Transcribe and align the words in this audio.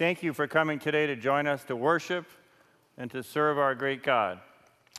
thank 0.00 0.22
you 0.22 0.32
for 0.32 0.46
coming 0.46 0.78
today 0.78 1.06
to 1.06 1.14
join 1.14 1.46
us 1.46 1.62
to 1.62 1.76
worship 1.76 2.24
and 2.96 3.10
to 3.10 3.22
serve 3.22 3.58
our 3.58 3.74
great 3.74 4.02
God. 4.02 4.40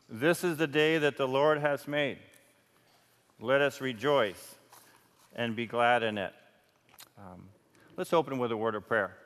This 0.07 0.43
is 0.43 0.57
the 0.57 0.67
day 0.67 0.99
that 0.99 1.17
the 1.17 1.27
Lord 1.27 1.57
has 1.57 1.87
made. 1.87 2.19
Let 3.39 3.61
us 3.61 3.81
rejoice 3.81 4.57
and 5.35 5.55
be 5.55 5.65
glad 5.65 6.03
in 6.03 6.19
it. 6.19 6.31
Um, 7.17 7.45
let's 7.97 8.13
open 8.13 8.37
with 8.37 8.51
a 8.51 8.57
word 8.57 8.75
of 8.75 8.87
prayer. 8.87 9.17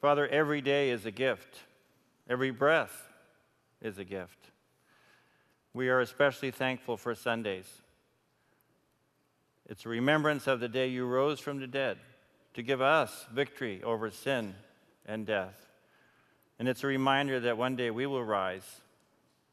Father, 0.00 0.26
every 0.28 0.62
day 0.62 0.88
is 0.88 1.04
a 1.04 1.10
gift, 1.10 1.58
every 2.26 2.52
breath 2.52 3.12
is 3.82 3.98
a 3.98 4.04
gift. 4.04 4.46
We 5.76 5.90
are 5.90 6.00
especially 6.00 6.52
thankful 6.52 6.96
for 6.96 7.14
Sundays. 7.14 7.70
It's 9.66 9.84
a 9.84 9.90
remembrance 9.90 10.46
of 10.46 10.58
the 10.58 10.70
day 10.70 10.86
you 10.86 11.04
rose 11.04 11.38
from 11.38 11.60
the 11.60 11.66
dead 11.66 11.98
to 12.54 12.62
give 12.62 12.80
us 12.80 13.26
victory 13.30 13.82
over 13.82 14.10
sin 14.10 14.54
and 15.04 15.26
death. 15.26 15.68
And 16.58 16.66
it's 16.66 16.82
a 16.82 16.86
reminder 16.86 17.40
that 17.40 17.58
one 17.58 17.76
day 17.76 17.90
we 17.90 18.06
will 18.06 18.24
rise 18.24 18.64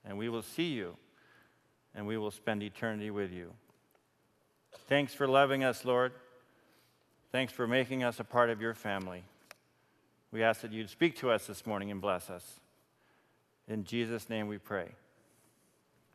and 0.06 0.18
we 0.18 0.30
will 0.30 0.44
see 0.44 0.72
you 0.72 0.96
and 1.94 2.08
we 2.08 2.18
will 2.18 2.32
spend 2.32 2.64
eternity 2.64 3.12
with 3.12 3.34
you. 3.34 3.52
Thanks 4.88 5.14
for 5.14 5.28
loving 5.28 5.66
us, 5.66 5.84
Lord. 5.84 6.14
Thanks 7.34 7.52
for 7.52 7.68
making 7.68 8.06
us 8.06 8.22
a 8.22 8.24
part 8.24 8.50
of 8.50 8.62
your 8.62 8.74
family. 8.74 9.24
We 10.32 10.42
ask 10.42 10.62
that 10.62 10.72
you'd 10.72 10.90
speak 10.90 11.18
to 11.18 11.32
us 11.32 11.48
this 11.48 11.66
morning 11.66 11.92
and 11.92 12.00
bless 12.00 12.30
us. 12.30 12.62
In 13.68 13.84
Jesus' 13.84 14.30
name 14.30 14.48
we 14.48 14.58
pray. 14.58 14.88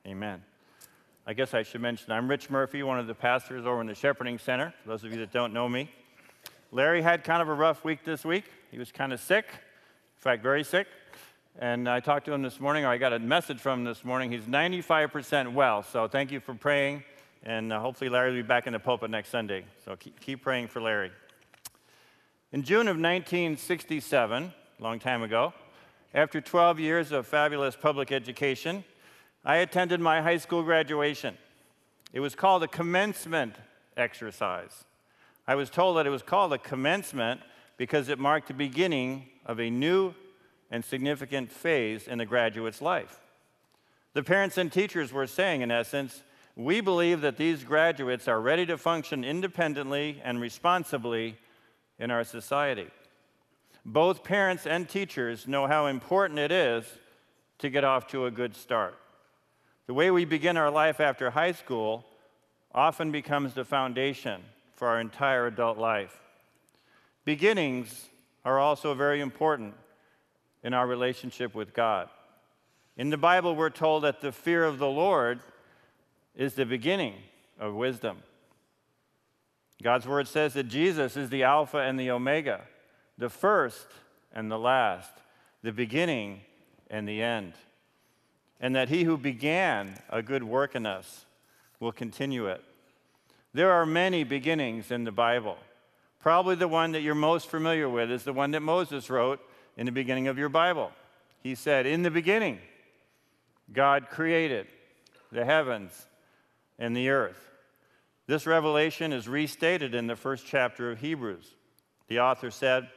Amen. 0.09 0.43
I 1.27 1.35
guess 1.35 1.53
I 1.53 1.63
should 1.63 1.83
mention 1.83 2.13
I'm 2.13 2.29
Rich 2.31 2.49
Murphy, 2.49 2.83
one 2.83 2.99
of 2.99 3.07
the 3.07 3.15
pastors 3.15 3.67
over 3.67 3.83
in 3.83 3.87
the 3.87 3.95
Shepherding 3.95 4.39
Center, 4.39 4.73
for 4.83 4.89
those 4.89 5.05
of 5.05 5.13
you 5.13 5.19
that 5.19 5.33
don't 5.33 5.53
know 5.53 5.69
me. 5.69 5.91
Larry 6.73 7.03
had 7.03 7.25
kind 7.25 7.43
of 7.43 7.49
a 7.51 7.53
rough 7.53 7.85
week 7.85 8.05
this 8.05 8.25
week. 8.25 8.45
He 8.71 8.79
was 8.79 8.91
kind 8.91 9.13
of 9.13 9.21
sick, 9.21 9.45
in 9.51 10.21
fact, 10.21 10.43
very 10.43 10.65
sick. 10.65 10.87
And 11.59 11.91
I 11.91 12.01
talked 12.01 12.25
to 12.25 12.33
him 12.33 12.41
this 12.41 12.59
morning, 12.59 12.87
or 12.87 12.89
I 12.89 12.97
got 12.97 13.13
a 13.13 13.19
message 13.19 13.59
from 13.59 13.81
him 13.81 13.85
this 13.85 14.03
morning. 14.03 14.33
He's 14.33 14.45
95% 14.45 15.53
well, 15.53 15.83
so 15.83 16.09
thank 16.09 16.33
you 16.33 16.41
for 16.41 16.55
praying. 16.55 17.05
And 17.43 17.71
uh, 17.71 17.79
hopefully, 17.79 18.09
Larry 18.09 18.31
will 18.31 18.39
be 18.39 18.49
back 18.49 18.67
in 18.67 18.73
the 18.73 18.79
pulpit 18.79 19.11
next 19.11 19.29
Sunday. 19.29 19.67
So 19.85 19.95
keep, 19.95 20.19
keep 20.21 20.41
praying 20.41 20.69
for 20.69 20.81
Larry. 20.81 21.11
In 22.51 22.63
June 22.63 22.89
of 22.89 22.97
1967, 22.97 24.55
a 24.79 24.83
long 24.83 25.01
time 25.01 25.23
ago, 25.23 25.53
after 26.15 26.41
12 26.41 26.81
years 26.81 27.13
of 27.13 27.27
fabulous 27.27 27.77
public 27.77 28.11
education, 28.11 28.85
I 29.49 29.57
attended 29.57 29.99
my 29.99 30.21
high 30.21 30.37
school 30.37 30.63
graduation. 30.63 31.35
It 32.13 32.21
was 32.21 32.35
called 32.35 32.63
a 32.63 32.69
commencement 32.69 33.55
exercise. 33.97 34.85
I 35.47 35.55
was 35.55 35.71
told 35.71 35.97
that 35.97 36.07
it 36.07 36.11
was 36.11 36.23
called 36.23 36.53
a 36.53 36.59
commencement 36.59 37.41
because 37.79 38.11
it 38.11 38.19
marked 38.19 38.49
the 38.49 38.55
beginning 38.55 39.25
of 39.47 39.59
a 39.59 39.71
new 39.71 40.13
and 40.71 40.85
significant 40.85 41.51
phase 41.51 42.07
in 42.07 42.19
the 42.19 42.27
graduate's 42.27 42.83
life. 42.83 43.21
The 44.13 44.23
parents 44.23 44.59
and 44.59 44.71
teachers 44.71 45.15
were 45.15 45.27
saying, 45.27 45.63
in 45.63 45.71
essence, 45.71 46.23
we 46.55 46.83
believe 46.83 47.23
that 47.23 47.39
these 47.39 47.65
graduates 47.65 48.29
are 48.29 48.43
ready 48.43 48.67
to 48.67 48.77
function 48.77 49.25
independently 49.25 50.21
and 50.23 50.43
responsibly 50.43 51.39
in 51.99 52.11
our 52.11 52.25
society. 52.25 52.89
Both 53.83 54.25
parents 54.25 54.67
and 54.67 54.87
teachers 54.87 55.49
know 55.49 55.67
how 55.67 55.87
important 55.87 56.39
it 56.39 56.53
is 56.53 56.85
to 57.61 57.71
get 57.71 57.83
off 57.83 58.09
to 58.09 58.27
a 58.27 58.31
good 58.31 58.55
start. 58.55 58.95
The 59.89 59.95
way 59.95 60.11
we 60.11 60.27
begin 60.27 60.59
our 60.59 60.71
life 60.71 61.01
after 61.01 61.31
high 61.31 61.53
school 61.53 62.05
often 62.75 63.11
becomes 63.11 63.55
the 63.55 63.65
foundation 63.65 64.43
for 64.75 64.87
our 64.87 65.01
entire 65.01 65.47
adult 65.47 65.79
life. 65.79 66.21
Beginnings 67.25 68.09
are 68.45 68.59
also 68.59 68.93
very 68.93 69.23
important 69.23 69.73
in 70.63 70.75
our 70.75 70.87
relationship 70.87 71.55
with 71.55 71.73
God. 71.73 72.11
In 72.99 73.09
the 73.09 73.17
Bible, 73.17 73.57
we're 73.57 73.71
told 73.71 74.05
that 74.05 74.21
the 74.21 74.31
fear 74.31 74.63
of 74.63 74.79
the 74.79 74.87
Lord 74.87 75.41
is 76.35 76.53
the 76.53 76.67
beginning 76.67 77.15
of 77.59 77.73
wisdom. 77.75 78.19
God's 79.83 80.07
word 80.07 80.29
says 80.29 80.53
that 80.53 80.69
Jesus 80.69 81.17
is 81.17 81.31
the 81.31 81.45
Alpha 81.45 81.79
and 81.79 81.99
the 81.99 82.11
Omega, 82.11 82.61
the 83.17 83.31
first 83.31 83.87
and 84.35 84.51
the 84.51 84.59
last, 84.59 85.13
the 85.63 85.73
beginning 85.73 86.43
and 86.91 87.09
the 87.09 87.23
end. 87.23 87.55
And 88.61 88.75
that 88.75 88.89
he 88.89 89.05
who 89.05 89.17
began 89.17 89.99
a 90.11 90.23
good 90.23 90.43
work 90.43 90.75
in 90.75 90.87
us 90.87 91.27
will 91.81 91.93
continue 91.93 92.47
it. 92.47 92.63
There 93.55 93.73
are 93.73 93.87
many 93.87 94.25
beginnings 94.25 94.91
in 94.91 95.05
the 95.05 95.13
Bible. 95.13 95.57
Probably 96.21 96.57
the 96.57 96.69
one 96.69 96.93
that 96.93 97.03
you're 97.03 97.15
most 97.15 97.49
familiar 97.49 97.89
with 97.89 98.11
is 98.11 98.25
the 98.25 98.33
one 98.33 98.51
that 98.51 98.61
Moses 98.61 99.09
wrote 99.09 99.41
in 99.77 99.87
the 99.87 99.93
beginning 99.93 100.29
of 100.29 100.37
your 100.37 100.49
Bible. 100.49 100.91
He 101.43 101.55
said, 101.55 101.87
In 101.87 102.03
the 102.03 102.11
beginning, 102.11 102.59
God 103.73 104.09
created 104.11 104.67
the 105.31 105.45
heavens 105.45 106.07
and 106.79 106.97
the 106.97 107.11
earth. 107.11 107.49
This 108.27 108.47
revelation 108.47 109.13
is 109.13 109.27
restated 109.27 109.95
in 109.95 110.07
the 110.07 110.17
first 110.17 110.47
chapter 110.47 110.91
of 110.91 111.01
Hebrews. 111.01 111.55
The 112.09 112.21
author 112.21 112.51
said, 112.51 112.89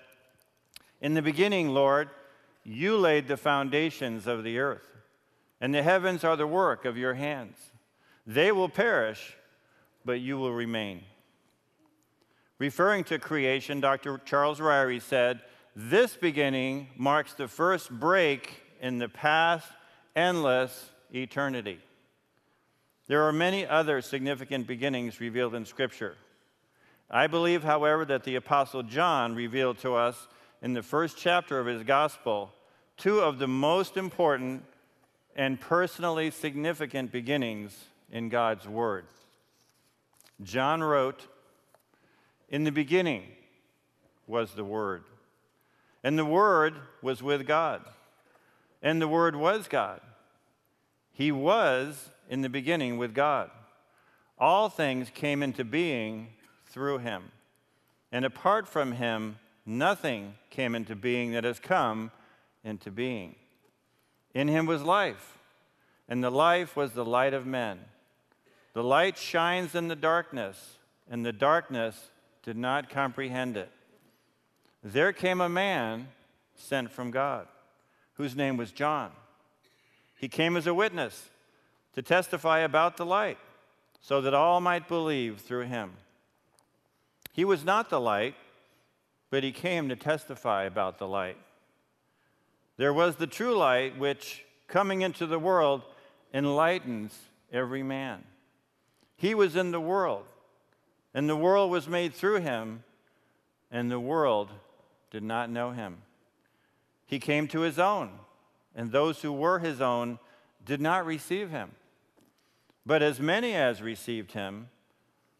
In 0.99 1.13
the 1.13 1.21
beginning, 1.21 1.69
Lord, 1.69 2.09
you 2.63 2.97
laid 2.97 3.27
the 3.27 3.37
foundations 3.37 4.27
of 4.27 4.43
the 4.43 4.59
earth, 4.59 4.90
and 5.61 5.73
the 5.73 5.83
heavens 5.83 6.23
are 6.23 6.35
the 6.35 6.47
work 6.47 6.83
of 6.83 6.97
your 6.97 7.13
hands. 7.13 7.55
They 8.25 8.51
will 8.51 8.67
perish, 8.67 9.37
but 10.03 10.19
you 10.19 10.37
will 10.37 10.51
remain. 10.51 11.03
Referring 12.57 13.03
to 13.05 13.19
creation, 13.19 13.79
Dr. 13.79 14.19
Charles 14.25 14.59
Ryrie 14.59 15.01
said, 15.01 15.41
This 15.75 16.15
beginning 16.15 16.89
marks 16.97 17.33
the 17.33 17.47
first 17.47 17.91
break 17.91 18.61
in 18.81 18.97
the 18.97 19.09
past, 19.09 19.67
endless 20.15 20.89
eternity. 21.13 21.79
There 23.07 23.23
are 23.23 23.33
many 23.33 23.65
other 23.65 24.01
significant 24.01 24.67
beginnings 24.67 25.19
revealed 25.19 25.53
in 25.53 25.65
Scripture. 25.65 26.15
I 27.09 27.27
believe, 27.27 27.63
however, 27.63 28.05
that 28.05 28.23
the 28.23 28.35
Apostle 28.35 28.83
John 28.83 29.35
revealed 29.35 29.77
to 29.79 29.95
us 29.95 30.27
in 30.61 30.73
the 30.73 30.83
first 30.83 31.17
chapter 31.17 31.59
of 31.59 31.67
his 31.67 31.83
gospel 31.83 32.53
two 32.97 33.19
of 33.19 33.39
the 33.39 33.47
most 33.47 33.97
important 33.97 34.63
and 35.35 35.59
personally 35.59 36.31
significant 36.31 37.11
beginnings 37.11 37.85
in 38.11 38.29
God's 38.29 38.67
Word. 38.67 39.05
John 40.43 40.83
wrote, 40.83 41.27
In 42.49 42.63
the 42.63 42.71
beginning 42.71 43.23
was 44.27 44.53
the 44.53 44.63
Word, 44.63 45.03
and 46.03 46.17
the 46.17 46.25
Word 46.25 46.75
was 47.01 47.21
with 47.21 47.47
God, 47.47 47.83
and 48.81 49.01
the 49.01 49.07
Word 49.07 49.35
was 49.35 49.67
God. 49.67 50.01
He 51.13 51.31
was 51.31 52.09
in 52.29 52.41
the 52.41 52.49
beginning 52.49 52.97
with 52.97 53.13
God. 53.13 53.51
All 54.37 54.69
things 54.69 55.11
came 55.13 55.43
into 55.43 55.63
being 55.63 56.29
through 56.65 56.99
him. 56.99 57.31
And 58.11 58.25
apart 58.25 58.67
from 58.67 58.93
him, 58.93 59.37
nothing 59.65 60.35
came 60.49 60.73
into 60.73 60.95
being 60.95 61.33
that 61.33 61.43
has 61.43 61.59
come 61.59 62.11
into 62.63 62.89
being. 62.89 63.35
In 64.33 64.47
him 64.47 64.65
was 64.65 64.83
life, 64.83 65.37
and 66.07 66.23
the 66.23 66.31
life 66.31 66.75
was 66.75 66.91
the 66.91 67.05
light 67.05 67.33
of 67.33 67.45
men. 67.45 67.79
The 68.73 68.83
light 68.83 69.17
shines 69.17 69.75
in 69.75 69.87
the 69.87 69.95
darkness, 69.95 70.77
and 71.09 71.25
the 71.25 71.33
darkness 71.33 72.11
did 72.43 72.57
not 72.57 72.89
comprehend 72.89 73.57
it. 73.57 73.69
There 74.83 75.13
came 75.13 75.41
a 75.41 75.49
man 75.49 76.07
sent 76.55 76.91
from 76.91 77.11
God, 77.11 77.47
whose 78.13 78.35
name 78.35 78.57
was 78.57 78.71
John. 78.71 79.11
He 80.17 80.27
came 80.27 80.55
as 80.55 80.67
a 80.67 80.73
witness 80.73 81.29
to 81.93 82.01
testify 82.01 82.59
about 82.59 82.97
the 82.97 83.05
light, 83.05 83.37
so 83.99 84.21
that 84.21 84.33
all 84.33 84.61
might 84.61 84.87
believe 84.87 85.41
through 85.41 85.65
him. 85.65 85.91
He 87.33 87.45
was 87.45 87.63
not 87.63 87.89
the 87.89 87.99
light, 87.99 88.35
but 89.29 89.43
he 89.43 89.51
came 89.51 89.89
to 89.89 89.95
testify 89.95 90.63
about 90.63 90.97
the 90.97 91.07
light. 91.07 91.37
There 92.77 92.93
was 92.93 93.15
the 93.15 93.27
true 93.27 93.55
light, 93.55 93.97
which, 93.97 94.43
coming 94.67 95.01
into 95.01 95.25
the 95.25 95.39
world, 95.39 95.83
enlightens 96.33 97.17
every 97.51 97.83
man. 97.83 98.23
He 99.15 99.35
was 99.35 99.55
in 99.55 99.71
the 99.71 99.81
world, 99.81 100.25
and 101.13 101.29
the 101.29 101.35
world 101.35 101.69
was 101.69 101.87
made 101.87 102.13
through 102.13 102.39
him, 102.39 102.83
and 103.69 103.91
the 103.91 103.99
world 103.99 104.49
did 105.11 105.23
not 105.23 105.49
know 105.49 105.71
him. 105.71 105.97
He 107.05 107.19
came 107.19 107.47
to 107.49 107.61
his 107.61 107.77
own, 107.77 108.11
and 108.75 108.91
those 108.91 109.21
who 109.21 109.33
were 109.33 109.59
his 109.59 109.81
own 109.81 110.17
did 110.65 110.81
not 110.81 111.05
receive 111.05 111.49
him. 111.49 111.71
But 112.85 113.03
as 113.03 113.19
many 113.19 113.53
as 113.53 113.81
received 113.81 114.31
him, 114.31 114.69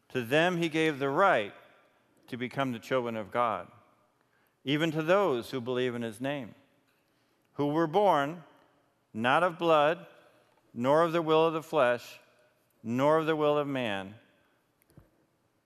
to 0.09 0.21
them 0.21 0.57
he 0.57 0.69
gave 0.69 0.99
the 0.99 1.09
right 1.09 1.53
to 2.27 2.37
become 2.37 2.71
the 2.71 2.79
children 2.79 3.15
of 3.15 3.31
God, 3.31 3.67
even 4.63 4.91
to 4.91 5.01
those 5.01 5.49
who 5.49 5.61
believe 5.61 5.95
in 5.95 6.01
his 6.01 6.21
name, 6.21 6.53
who 7.61 7.67
were 7.67 7.85
born 7.85 8.41
not 9.13 9.43
of 9.43 9.59
blood, 9.59 10.03
nor 10.73 11.03
of 11.03 11.11
the 11.11 11.21
will 11.21 11.45
of 11.45 11.53
the 11.53 11.61
flesh, 11.61 12.19
nor 12.81 13.19
of 13.19 13.27
the 13.27 13.35
will 13.35 13.55
of 13.55 13.67
man, 13.67 14.15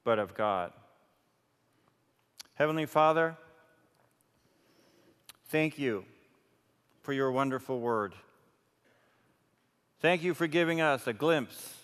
but 0.03 0.19
of 0.19 0.33
God. 0.33 0.73
Heavenly 2.55 2.85
Father, 2.85 3.37
thank 5.45 5.79
you 5.79 6.03
for 7.01 7.13
your 7.13 7.31
wonderful 7.31 7.79
word. 7.79 8.13
Thank 10.01 10.21
you 10.21 10.33
for 10.33 10.47
giving 10.47 10.81
us 10.81 11.07
a 11.07 11.13
glimpse 11.13 11.75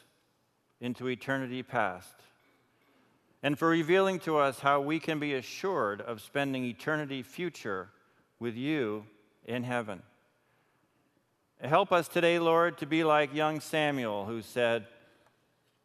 into 0.82 1.08
eternity 1.08 1.64
past 1.64 2.16
and 3.42 3.58
for 3.58 3.70
revealing 3.70 4.20
to 4.20 4.38
us 4.38 4.60
how 4.60 4.82
we 4.82 5.00
can 5.00 5.20
be 5.20 5.36
assured 5.36 6.02
of 6.02 6.20
spending 6.20 6.66
eternity 6.66 7.24
future 7.24 7.88
with 8.42 8.58
you 8.58 9.06
in 9.46 9.64
heaven. 9.64 10.02
Help 11.62 11.92
us 11.92 12.08
today, 12.08 12.40
Lord, 12.40 12.78
to 12.80 12.86
be 12.86 13.04
like 13.04 13.34
young 13.34 13.60
Samuel 13.60 14.26
who 14.26 14.42
said, 14.42 14.88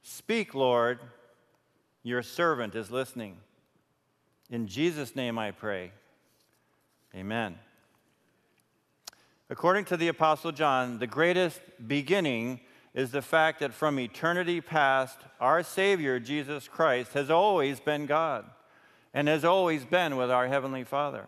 Speak, 0.02 0.54
Lord, 0.54 1.00
your 2.02 2.22
servant 2.22 2.74
is 2.74 2.90
listening. 2.90 3.36
In 4.48 4.68
Jesus' 4.68 5.16
name 5.16 5.38
I 5.38 5.50
pray. 5.50 5.92
Amen. 7.14 7.58
According 9.50 9.84
to 9.86 9.96
the 9.96 10.08
Apostle 10.08 10.52
John, 10.52 10.98
the 10.98 11.06
greatest 11.06 11.60
beginning 11.86 12.60
is 12.94 13.10
the 13.10 13.22
fact 13.22 13.60
that 13.60 13.74
from 13.74 13.98
eternity 13.98 14.60
past, 14.60 15.18
our 15.40 15.62
Savior, 15.62 16.18
Jesus 16.18 16.66
Christ, 16.66 17.12
has 17.12 17.30
always 17.30 17.78
been 17.78 18.06
God 18.06 18.44
and 19.12 19.28
has 19.28 19.44
always 19.44 19.84
been 19.84 20.16
with 20.16 20.30
our 20.30 20.48
Heavenly 20.48 20.84
Father. 20.84 21.26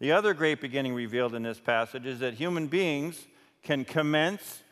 The 0.00 0.12
other 0.12 0.34
great 0.34 0.60
beginning 0.60 0.94
revealed 0.94 1.34
in 1.34 1.42
this 1.42 1.60
passage 1.60 2.06
is 2.06 2.18
that 2.20 2.34
human 2.34 2.66
beings 2.66 3.26
can 3.62 3.84
commence 3.84 4.62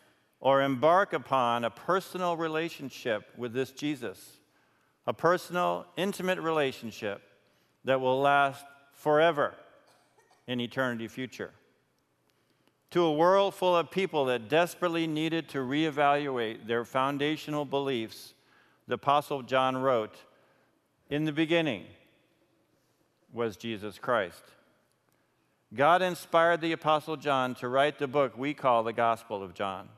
or 0.41 0.63
embark 0.63 1.13
upon 1.13 1.65
a 1.65 1.71
personal 1.71 2.37
relationship 2.37 3.25
with 3.37 3.53
this 3.53 3.71
Jesus, 3.71 4.39
a 5.07 5.13
personal, 5.13 5.87
intimate 5.97 6.41
relationship 6.41 7.23
that 7.85 8.01
will 8.01 8.21
last 8.21 8.65
forever 8.93 9.55
in 10.47 10.61
eternity 10.61 11.09
future 11.09 11.53
to 12.93 13.05
a 13.05 13.13
world 13.13 13.55
full 13.55 13.75
of 13.75 13.91
people 13.91 14.27
that 14.27 14.51
desperately 14.51 15.07
needed 15.07 15.49
to 15.49 15.59
reevaluate 15.59 16.67
their 16.67 16.85
foundational 16.85 17.65
beliefs, 17.65 18.35
the 18.87 18.95
Apostle 18.95 19.43
John 19.43 19.79
wrote, 19.79 20.15
In 21.09 21.25
the 21.25 21.33
beginning 21.33 21.87
was 23.33 23.57
Jesus 23.57 23.99
Christ. 23.99 24.43
God 25.75 26.03
inspired 26.03 26.61
the 26.61 26.73
Apostle 26.73 27.17
John 27.17 27.55
to 27.57 27.69
write 27.69 27.99
the 27.99 28.07
book 28.07 28.37
we 28.37 28.53
call 28.53 28.83
the 28.83 28.93
Gospel 28.93 29.43
of 29.43 29.55
John, 29.55 29.89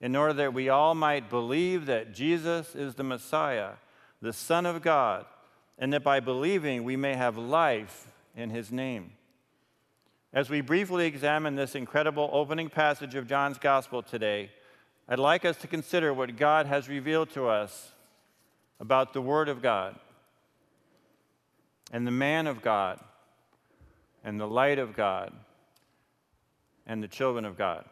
in 0.00 0.14
order 0.14 0.32
that 0.34 0.54
we 0.54 0.68
all 0.68 0.94
might 0.94 1.28
believe 1.28 1.86
that 1.86 2.14
Jesus 2.14 2.76
is 2.76 2.94
the 2.94 3.02
Messiah, 3.02 3.70
the 4.20 4.32
Son 4.32 4.64
of 4.64 4.80
God, 4.80 5.24
and 5.76 5.92
that 5.92 6.04
by 6.04 6.20
believing 6.20 6.84
we 6.84 6.94
may 6.94 7.14
have 7.14 7.36
life 7.36 8.12
in 8.36 8.50
his 8.50 8.70
name. 8.70 9.12
As 10.32 10.48
we 10.48 10.60
briefly 10.60 11.06
examine 11.06 11.56
this 11.56 11.74
incredible 11.74 12.30
opening 12.32 12.70
passage 12.70 13.16
of 13.16 13.26
John's 13.26 13.58
Gospel 13.58 14.02
today, 14.02 14.50
I'd 15.08 15.18
like 15.18 15.44
us 15.44 15.56
to 15.58 15.66
consider 15.66 16.14
what 16.14 16.36
God 16.36 16.66
has 16.66 16.88
revealed 16.88 17.30
to 17.30 17.48
us 17.48 17.90
about 18.78 19.12
the 19.12 19.20
Word 19.20 19.48
of 19.48 19.60
God 19.60 19.96
and 21.90 22.06
the 22.06 22.12
man 22.12 22.46
of 22.46 22.62
God 22.62 23.00
and 24.24 24.38
the 24.38 24.46
light 24.46 24.78
of 24.78 24.94
God 24.94 25.32
and 26.86 27.02
the 27.02 27.08
children 27.08 27.44
of 27.44 27.56
God. 27.56 27.84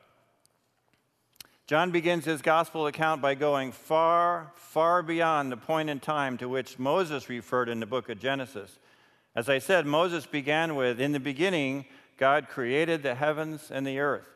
John 1.67 1.93
begins 1.93 2.25
his 2.25 2.43
gospel 2.43 2.89
account 2.89 3.23
by 3.23 3.37
going 3.37 3.71
far, 3.71 4.51
far 4.57 5.05
beyond 5.05 5.53
the 5.53 5.57
point 5.57 5.89
in 5.89 6.01
time 6.01 6.37
to 6.39 6.49
which 6.49 6.81
Moses 6.81 7.29
referred 7.29 7.69
in 7.69 7.79
the 7.79 7.87
book 7.87 8.09
of 8.09 8.19
Genesis. 8.19 8.81
As 9.37 9.49
I 9.49 9.61
said, 9.61 9.87
Moses 9.87 10.27
began 10.27 10.75
with, 10.75 11.01
In 11.01 11.13
the 11.13 11.21
beginning, 11.21 11.85
God 12.17 12.49
created 12.49 13.05
the 13.05 13.15
heavens 13.15 13.71
and 13.71 13.87
the 13.87 14.01
earth. 14.01 14.27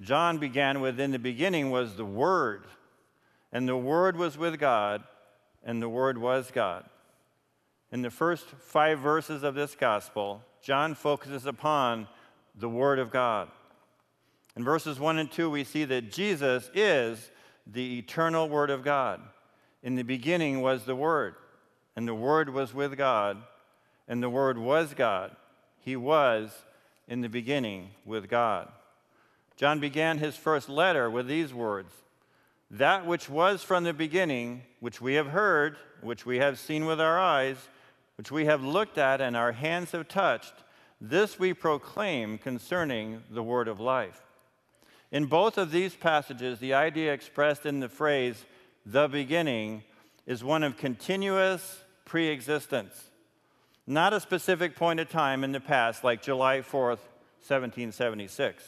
John 0.00 0.36
began 0.36 0.82
with, 0.82 1.00
In 1.00 1.12
the 1.12 1.18
beginning 1.18 1.70
was 1.70 1.96
the 1.96 2.04
Word, 2.04 2.66
and 3.50 3.66
the 3.66 3.76
Word 3.76 4.16
was 4.16 4.36
with 4.36 4.58
God, 4.58 5.02
and 5.64 5.80
the 5.80 5.88
Word 5.88 6.18
was 6.18 6.50
God. 6.50 6.84
In 7.90 8.02
the 8.02 8.10
first 8.10 8.44
five 8.58 8.98
verses 8.98 9.42
of 9.42 9.54
this 9.54 9.74
gospel, 9.74 10.42
John 10.64 10.94
focuses 10.94 11.44
upon 11.44 12.08
the 12.54 12.70
Word 12.70 12.98
of 12.98 13.10
God. 13.10 13.50
In 14.56 14.64
verses 14.64 14.98
1 14.98 15.18
and 15.18 15.30
2, 15.30 15.50
we 15.50 15.62
see 15.62 15.84
that 15.84 16.10
Jesus 16.10 16.70
is 16.72 17.30
the 17.66 17.98
eternal 17.98 18.48
Word 18.48 18.70
of 18.70 18.82
God. 18.82 19.20
In 19.82 19.94
the 19.94 20.02
beginning 20.02 20.62
was 20.62 20.84
the 20.84 20.96
Word, 20.96 21.34
and 21.94 22.08
the 22.08 22.14
Word 22.14 22.48
was 22.48 22.72
with 22.72 22.96
God, 22.96 23.36
and 24.08 24.22
the 24.22 24.30
Word 24.30 24.56
was 24.56 24.94
God. 24.94 25.36
He 25.80 25.96
was 25.96 26.50
in 27.08 27.20
the 27.20 27.28
beginning 27.28 27.90
with 28.06 28.30
God. 28.30 28.72
John 29.58 29.80
began 29.80 30.16
his 30.16 30.34
first 30.34 30.70
letter 30.70 31.10
with 31.10 31.28
these 31.28 31.52
words 31.52 31.92
That 32.70 33.04
which 33.04 33.28
was 33.28 33.62
from 33.62 33.84
the 33.84 33.92
beginning, 33.92 34.62
which 34.80 34.98
we 34.98 35.12
have 35.14 35.26
heard, 35.26 35.76
which 36.00 36.24
we 36.24 36.38
have 36.38 36.58
seen 36.58 36.86
with 36.86 37.02
our 37.02 37.20
eyes, 37.20 37.58
which 38.16 38.30
we 38.30 38.44
have 38.46 38.62
looked 38.62 38.98
at 38.98 39.20
and 39.20 39.36
our 39.36 39.52
hands 39.52 39.92
have 39.92 40.08
touched, 40.08 40.54
this 41.00 41.38
we 41.38 41.52
proclaim 41.52 42.38
concerning 42.38 43.22
the 43.30 43.42
word 43.42 43.68
of 43.68 43.80
life. 43.80 44.22
In 45.10 45.26
both 45.26 45.58
of 45.58 45.70
these 45.70 45.94
passages, 45.94 46.58
the 46.58 46.74
idea 46.74 47.12
expressed 47.12 47.66
in 47.66 47.80
the 47.80 47.88
phrase, 47.88 48.44
the 48.86 49.08
beginning, 49.08 49.82
is 50.26 50.42
one 50.42 50.62
of 50.62 50.76
continuous 50.76 51.84
pre 52.04 52.28
existence 52.28 53.10
not 53.86 54.14
a 54.14 54.20
specific 54.20 54.76
point 54.76 55.00
of 55.00 55.08
time 55.10 55.44
in 55.44 55.52
the 55.52 55.60
past, 55.60 56.04
like 56.04 56.22
July 56.22 56.60
4th, 56.60 57.00
1776. 57.46 58.64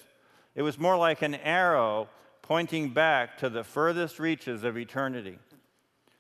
It 0.54 0.62
was 0.62 0.78
more 0.78 0.96
like 0.96 1.22
an 1.22 1.34
arrow 1.36 2.08
pointing 2.42 2.90
back 2.90 3.38
to 3.38 3.48
the 3.48 3.64
furthest 3.64 4.18
reaches 4.18 4.62
of 4.62 4.76
eternity. 4.76 5.38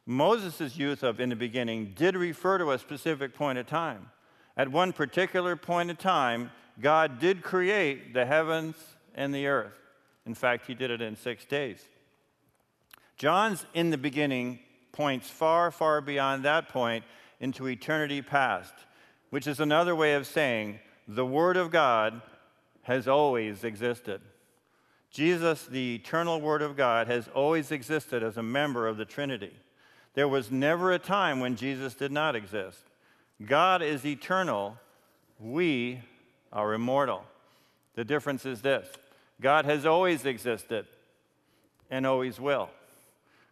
Moses' 0.06 0.76
use 0.76 1.02
of 1.02 1.20
in 1.20 1.28
the 1.28 1.36
beginning 1.36 1.92
did 1.96 2.16
refer 2.16 2.58
to 2.58 2.70
a 2.70 2.78
specific 2.78 3.34
point 3.34 3.58
of 3.58 3.66
time. 3.66 4.10
At 4.56 4.70
one 4.70 4.92
particular 4.92 5.56
point 5.56 5.90
of 5.90 5.98
time, 5.98 6.50
God 6.80 7.18
did 7.18 7.42
create 7.42 8.14
the 8.14 8.24
heavens 8.24 8.76
and 9.14 9.34
the 9.34 9.46
earth. 9.46 9.74
In 10.24 10.34
fact, 10.34 10.66
he 10.66 10.74
did 10.74 10.90
it 10.90 11.02
in 11.02 11.16
six 11.16 11.44
days. 11.44 11.84
John's 13.16 13.66
in 13.74 13.90
the 13.90 13.98
beginning 13.98 14.60
points 14.92 15.28
far, 15.28 15.70
far 15.70 16.00
beyond 16.00 16.44
that 16.44 16.68
point 16.68 17.04
into 17.40 17.66
eternity 17.66 18.22
past 18.22 18.74
which 19.30 19.46
is 19.46 19.60
another 19.60 19.94
way 19.94 20.14
of 20.14 20.26
saying 20.26 20.78
the 21.08 21.26
Word 21.26 21.56
of 21.56 21.70
God 21.70 22.20
has 22.82 23.08
always 23.08 23.64
existed. 23.64 24.20
Jesus, 25.10 25.66
the 25.66 25.96
eternal 25.96 26.40
Word 26.40 26.62
of 26.62 26.76
God, 26.76 27.06
has 27.08 27.28
always 27.28 27.72
existed 27.72 28.22
as 28.22 28.36
a 28.36 28.42
member 28.42 28.86
of 28.86 28.96
the 28.96 29.04
Trinity. 29.04 29.52
There 30.16 30.26
was 30.26 30.50
never 30.50 30.92
a 30.92 30.98
time 30.98 31.40
when 31.40 31.56
Jesus 31.56 31.94
did 31.94 32.10
not 32.10 32.34
exist. 32.34 32.80
God 33.44 33.82
is 33.82 34.04
eternal, 34.06 34.78
we 35.38 36.00
are 36.50 36.72
immortal. 36.72 37.22
The 37.96 38.04
difference 38.04 38.46
is 38.46 38.62
this 38.62 38.88
God 39.40 39.66
has 39.66 39.84
always 39.84 40.24
existed 40.24 40.86
and 41.90 42.06
always 42.06 42.40
will. 42.40 42.70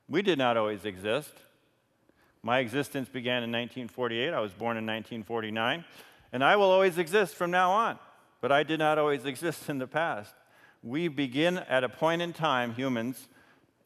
We 0.08 0.22
did 0.22 0.38
not 0.38 0.56
always 0.56 0.86
exist. 0.86 1.32
My 2.42 2.60
existence 2.60 3.10
began 3.10 3.42
in 3.42 3.52
1948. 3.52 4.32
I 4.32 4.40
was 4.40 4.52
born 4.52 4.78
in 4.78 4.86
1949. 4.86 5.84
And 6.32 6.42
I 6.42 6.56
will 6.56 6.70
always 6.70 6.96
exist 6.96 7.34
from 7.34 7.50
now 7.50 7.72
on. 7.72 7.98
But 8.40 8.52
I 8.52 8.62
did 8.62 8.78
not 8.78 8.98
always 8.98 9.26
exist 9.26 9.68
in 9.68 9.78
the 9.78 9.86
past. 9.86 10.34
We 10.82 11.08
begin 11.08 11.58
at 11.58 11.84
a 11.84 11.88
point 11.90 12.22
in 12.22 12.32
time, 12.32 12.74
humans, 12.74 13.28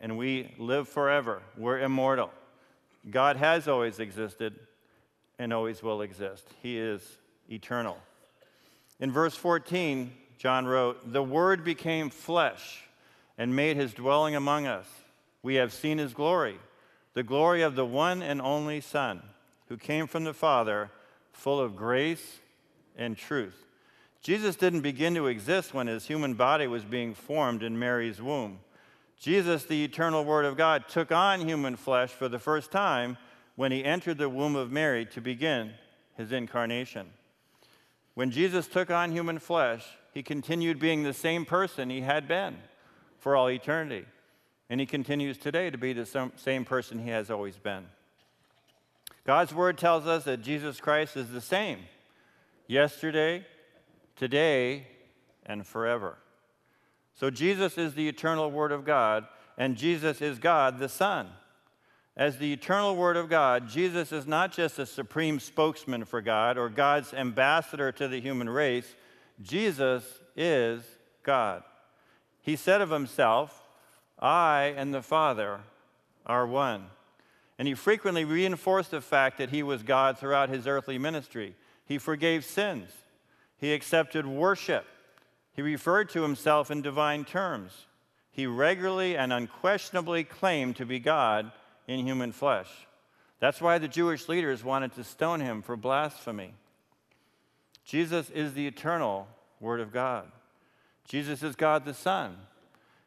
and 0.00 0.16
we 0.16 0.54
live 0.58 0.88
forever. 0.88 1.42
We're 1.56 1.80
immortal. 1.80 2.30
God 3.10 3.36
has 3.36 3.68
always 3.68 3.98
existed 4.00 4.58
and 5.38 5.52
always 5.52 5.82
will 5.82 6.02
exist. 6.02 6.46
He 6.62 6.78
is 6.78 7.02
eternal. 7.50 7.98
In 9.00 9.12
verse 9.12 9.34
14, 9.34 10.12
John 10.38 10.66
wrote, 10.66 11.12
The 11.12 11.22
Word 11.22 11.64
became 11.64 12.10
flesh 12.10 12.84
and 13.36 13.54
made 13.54 13.76
his 13.76 13.94
dwelling 13.94 14.34
among 14.34 14.66
us. 14.66 14.86
We 15.42 15.54
have 15.56 15.72
seen 15.72 15.98
his 15.98 16.12
glory 16.12 16.58
the 17.14 17.22
glory 17.24 17.62
of 17.62 17.74
the 17.74 17.84
one 17.84 18.22
and 18.22 18.40
only 18.40 18.80
Son, 18.80 19.20
who 19.68 19.76
came 19.76 20.06
from 20.06 20.22
the 20.22 20.32
Father, 20.32 20.88
full 21.32 21.58
of 21.58 21.74
grace 21.74 22.38
and 22.96 23.16
truth. 23.16 23.64
Jesus 24.22 24.54
didn't 24.54 24.82
begin 24.82 25.16
to 25.16 25.26
exist 25.26 25.74
when 25.74 25.88
his 25.88 26.06
human 26.06 26.34
body 26.34 26.68
was 26.68 26.84
being 26.84 27.14
formed 27.14 27.64
in 27.64 27.76
Mary's 27.76 28.22
womb. 28.22 28.60
Jesus, 29.18 29.64
the 29.64 29.84
eternal 29.84 30.24
Word 30.24 30.44
of 30.44 30.56
God, 30.56 30.88
took 30.88 31.10
on 31.10 31.40
human 31.40 31.76
flesh 31.76 32.10
for 32.10 32.28
the 32.28 32.38
first 32.38 32.70
time 32.70 33.16
when 33.56 33.72
he 33.72 33.84
entered 33.84 34.18
the 34.18 34.28
womb 34.28 34.54
of 34.54 34.70
Mary 34.70 35.04
to 35.06 35.20
begin 35.20 35.72
his 36.16 36.30
incarnation. 36.30 37.08
When 38.14 38.30
Jesus 38.30 38.68
took 38.68 38.90
on 38.90 39.12
human 39.12 39.38
flesh, 39.38 39.84
he 40.12 40.22
continued 40.22 40.78
being 40.78 41.02
the 41.02 41.12
same 41.12 41.44
person 41.44 41.90
he 41.90 42.00
had 42.00 42.28
been 42.28 42.56
for 43.18 43.34
all 43.36 43.50
eternity. 43.50 44.06
and 44.70 44.80
he 44.80 44.86
continues 44.86 45.38
today 45.38 45.70
to 45.70 45.78
be 45.78 45.92
the 45.92 46.30
same 46.36 46.64
person 46.64 46.98
he 46.98 47.10
has 47.10 47.30
always 47.30 47.56
been. 47.56 47.86
God's 49.24 49.54
word 49.54 49.78
tells 49.78 50.06
us 50.06 50.24
that 50.24 50.42
Jesus 50.42 50.80
Christ 50.80 51.16
is 51.16 51.30
the 51.30 51.40
same 51.40 51.80
yesterday, 52.66 53.46
today, 54.16 54.86
and 55.46 55.66
forever. 55.66 56.18
So 57.18 57.30
Jesus 57.30 57.76
is 57.76 57.94
the 57.94 58.08
eternal 58.08 58.50
word 58.50 58.70
of 58.70 58.84
God, 58.84 59.26
and 59.56 59.76
Jesus 59.76 60.22
is 60.22 60.38
God 60.38 60.78
the 60.78 60.88
Son. 60.88 61.28
As 62.16 62.38
the 62.38 62.52
eternal 62.52 62.96
Word 62.96 63.16
of 63.16 63.28
God, 63.28 63.68
Jesus 63.68 64.10
is 64.10 64.26
not 64.26 64.52
just 64.52 64.80
a 64.80 64.86
supreme 64.86 65.38
spokesman 65.38 66.04
for 66.04 66.20
God 66.20 66.58
or 66.58 66.68
God's 66.68 67.14
ambassador 67.14 67.92
to 67.92 68.08
the 68.08 68.20
human 68.20 68.48
race, 68.48 68.96
Jesus 69.40 70.02
is 70.36 70.82
God. 71.22 71.62
He 72.42 72.56
said 72.56 72.80
of 72.80 72.90
himself, 72.90 73.68
I 74.18 74.74
and 74.76 74.92
the 74.92 75.02
Father 75.02 75.60
are 76.26 76.44
one. 76.44 76.86
And 77.56 77.68
he 77.68 77.74
frequently 77.74 78.24
reinforced 78.24 78.90
the 78.90 79.00
fact 79.00 79.38
that 79.38 79.50
he 79.50 79.62
was 79.62 79.84
God 79.84 80.18
throughout 80.18 80.48
his 80.48 80.66
earthly 80.66 80.98
ministry. 80.98 81.54
He 81.84 81.98
forgave 81.98 82.44
sins, 82.44 82.90
he 83.58 83.72
accepted 83.72 84.26
worship, 84.26 84.86
he 85.58 85.62
referred 85.62 86.08
to 86.10 86.22
himself 86.22 86.70
in 86.70 86.82
divine 86.82 87.24
terms. 87.24 87.86
He 88.30 88.46
regularly 88.46 89.16
and 89.16 89.32
unquestionably 89.32 90.22
claimed 90.22 90.76
to 90.76 90.86
be 90.86 91.00
God 91.00 91.50
in 91.88 92.06
human 92.06 92.30
flesh. 92.30 92.68
That's 93.40 93.60
why 93.60 93.78
the 93.78 93.88
Jewish 93.88 94.28
leaders 94.28 94.62
wanted 94.62 94.94
to 94.94 95.02
stone 95.02 95.40
him 95.40 95.62
for 95.62 95.76
blasphemy. 95.76 96.54
Jesus 97.84 98.30
is 98.30 98.54
the 98.54 98.68
eternal 98.68 99.26
Word 99.58 99.80
of 99.80 99.92
God. 99.92 100.30
Jesus 101.08 101.42
is 101.42 101.56
God 101.56 101.84
the 101.84 101.92
Son. 101.92 102.36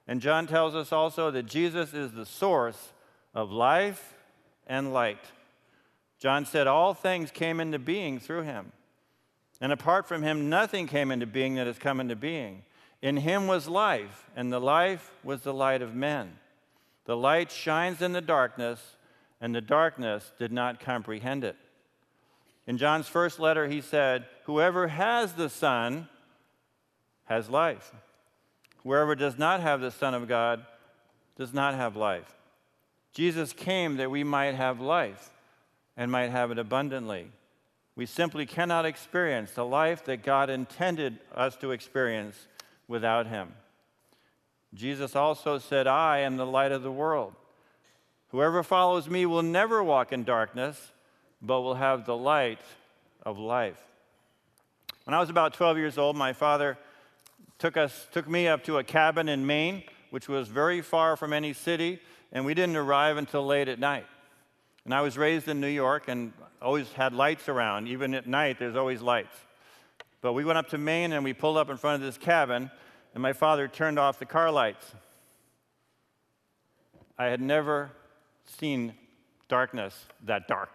And 0.06 0.20
John 0.20 0.46
tells 0.46 0.76
us 0.76 0.92
also 0.92 1.32
that 1.32 1.46
Jesus 1.46 1.94
is 1.94 2.12
the 2.12 2.26
source 2.26 2.92
of 3.34 3.50
life 3.50 4.14
and 4.68 4.92
light. 4.92 5.24
John 6.20 6.46
said, 6.46 6.68
All 6.68 6.94
things 6.94 7.32
came 7.32 7.62
into 7.62 7.80
being 7.80 8.20
through 8.20 8.42
him. 8.42 8.74
And 9.62 9.72
apart 9.72 10.08
from 10.08 10.24
him, 10.24 10.50
nothing 10.50 10.88
came 10.88 11.12
into 11.12 11.28
being 11.28 11.56
that 11.56 11.68
has 11.68 11.78
come 11.78 12.00
into 12.00 12.16
being. 12.16 12.64
In 13.02 13.18
him 13.18 13.48
was 13.48 13.68
life, 13.68 14.30
and 14.36 14.52
the 14.52 14.60
life 14.60 15.12
was 15.24 15.42
the 15.42 15.54
light 15.54 15.84
of 15.84 15.96
men. 15.96 16.34
The 17.06 17.16
light 17.16 17.52
shines 17.52 18.02
in 18.02 18.12
the 18.12 18.22
darkness, 18.22 18.98
and 19.40 19.54
the 19.54 19.62
darkness 19.62 20.32
did 20.40 20.52
not 20.52 20.80
comprehend 20.80 21.44
it. 21.44 21.56
In 22.66 22.78
John's 22.78 23.08
first 23.08 23.40
letter, 23.40 23.68
he 23.68 23.82
said, 23.82 24.26
Whoever 24.46 24.88
has 24.88 25.34
the 25.34 25.50
Son 25.50 26.10
has 27.26 27.50
life. 27.50 27.92
Whoever 28.84 29.16
does 29.16 29.38
not 29.38 29.62
have 29.62 29.82
the 29.82 29.92
Son 29.92 30.14
of 30.14 30.28
God 30.28 30.66
does 31.38 31.54
not 31.54 31.76
have 31.76 31.96
life. 31.96 32.36
Jesus 33.14 33.54
came 33.54 33.98
that 33.98 34.12
we 34.12 34.24
might 34.24 34.56
have 34.56 34.80
life 34.80 35.30
and 35.98 36.12
might 36.12 36.30
have 36.30 36.52
it 36.52 36.58
abundantly. 36.58 37.32
We 37.96 38.06
simply 38.06 38.46
cannot 38.46 38.86
experience 38.86 39.52
the 39.52 39.66
life 39.66 40.06
that 40.06 40.24
God 40.24 40.50
intended 40.50 41.20
us 41.36 41.56
to 41.58 41.72
experience 41.72 42.48
without 42.88 43.28
Him. 43.28 43.54
Jesus 44.74 45.16
also 45.16 45.58
said, 45.58 45.88
I 45.88 46.20
am 46.20 46.38
the 46.38 46.46
light 46.46 46.72
of 46.72 46.84
the 46.84 46.92
world. 46.92 47.34
Whoever 48.30 48.64
follows 48.64 49.10
me 49.10 49.26
will 49.26 49.44
never 49.44 49.84
walk 49.84 50.14
in 50.14 50.24
darkness, 50.24 50.92
but 51.42 51.62
will 51.62 51.76
have 51.76 52.06
the 52.06 52.16
light 52.16 52.62
of 53.24 53.38
life. 53.38 53.82
When 55.04 55.14
I 55.14 55.20
was 55.20 55.30
about 55.30 55.54
12 55.54 55.78
years 55.78 55.98
old, 55.98 56.16
my 56.16 56.32
father 56.32 56.78
took, 57.60 57.76
us, 57.76 58.08
took 58.12 58.30
me 58.30 58.48
up 58.48 58.64
to 58.64 58.78
a 58.78 58.84
cabin 58.84 59.28
in 59.28 59.46
Maine, 59.46 59.84
which 60.12 60.30
was 60.30 60.48
very 60.48 60.82
far 60.82 61.18
from 61.18 61.34
any 61.34 61.52
city, 61.52 62.00
and 62.32 62.46
we 62.46 62.54
didn't 62.54 62.78
arrive 62.78 63.18
until 63.18 63.46
late 63.46 63.68
at 63.68 63.80
night. 63.80 64.06
And 64.86 64.94
I 64.94 65.02
was 65.02 65.18
raised 65.18 65.48
in 65.48 65.62
New 65.62 65.68
York 65.68 66.08
and 66.08 66.34
always 66.62 66.92
had 66.94 67.14
lights 67.14 67.48
around. 67.50 67.88
Even 67.88 68.14
at 68.14 68.28
night, 68.28 68.58
there's 68.60 68.76
always 68.76 69.02
lights. 69.02 69.36
But 70.22 70.34
we 70.34 70.44
went 70.44 70.58
up 70.58 70.70
to 70.70 70.78
Maine 70.78 71.14
and 71.14 71.24
we 71.24 71.34
pulled 71.34 71.58
up 71.58 71.70
in 71.70 71.78
front 71.78 71.96
of 71.96 72.02
this 72.02 72.18
cabin, 72.18 72.70
and 73.14 73.22
my 73.22 73.34
father 73.34 73.68
turned 73.68 74.00
off 74.00 74.20
the 74.20 74.26
car 74.26 74.52
lights. 74.52 74.86
I 77.18 77.26
had 77.26 77.42
never 77.42 77.92
seen 78.60 78.94
darkness 79.48 80.06
that 80.26 80.48
dark. 80.48 80.70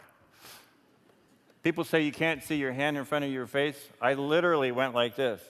People 1.62 1.82
say 1.82 2.02
you 2.02 2.12
can't 2.12 2.44
see 2.44 2.56
your 2.56 2.72
hand 2.72 2.96
in 2.96 3.04
front 3.04 3.24
of 3.24 3.30
your 3.32 3.46
face. 3.46 3.76
I 4.00 4.14
literally 4.14 4.70
went 4.70 4.94
like 4.94 5.16
this. 5.16 5.40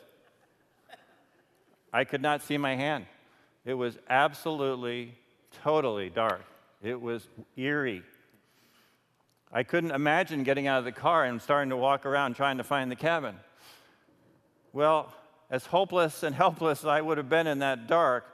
I 1.93 2.05
could 2.05 2.23
not 2.23 2.43
see 2.43 2.57
my 2.57 2.75
hand. 2.75 3.07
It 3.67 3.75
was 3.75 3.99
absolutely, 4.09 5.15
totally 5.63 6.09
dark. 6.09 6.43
It 6.83 7.01
was 7.01 7.27
eerie. 7.57 8.03
I 9.57 9.63
couldn't 9.63 9.93
imagine 9.93 10.43
getting 10.43 10.67
out 10.67 10.81
of 10.81 10.85
the 10.85 10.93
car 10.93 11.25
and 11.25 11.41
starting 11.41 11.71
to 11.71 11.79
walk 11.79 12.05
around 12.05 12.37
trying 12.37 12.59
to 12.59 12.63
find 12.63 12.91
the 12.91 12.95
cabin. 12.95 13.37
Well, 14.75 15.11
as 15.49 15.65
hopeless 15.65 16.23
and 16.23 16.35
helpless 16.45 16.81
as 16.81 16.85
I 16.85 17.01
would 17.01 17.17
have 17.17 17.31
been 17.31 17.47
in 17.47 17.61
that 17.61 17.87
dark, 17.87 18.27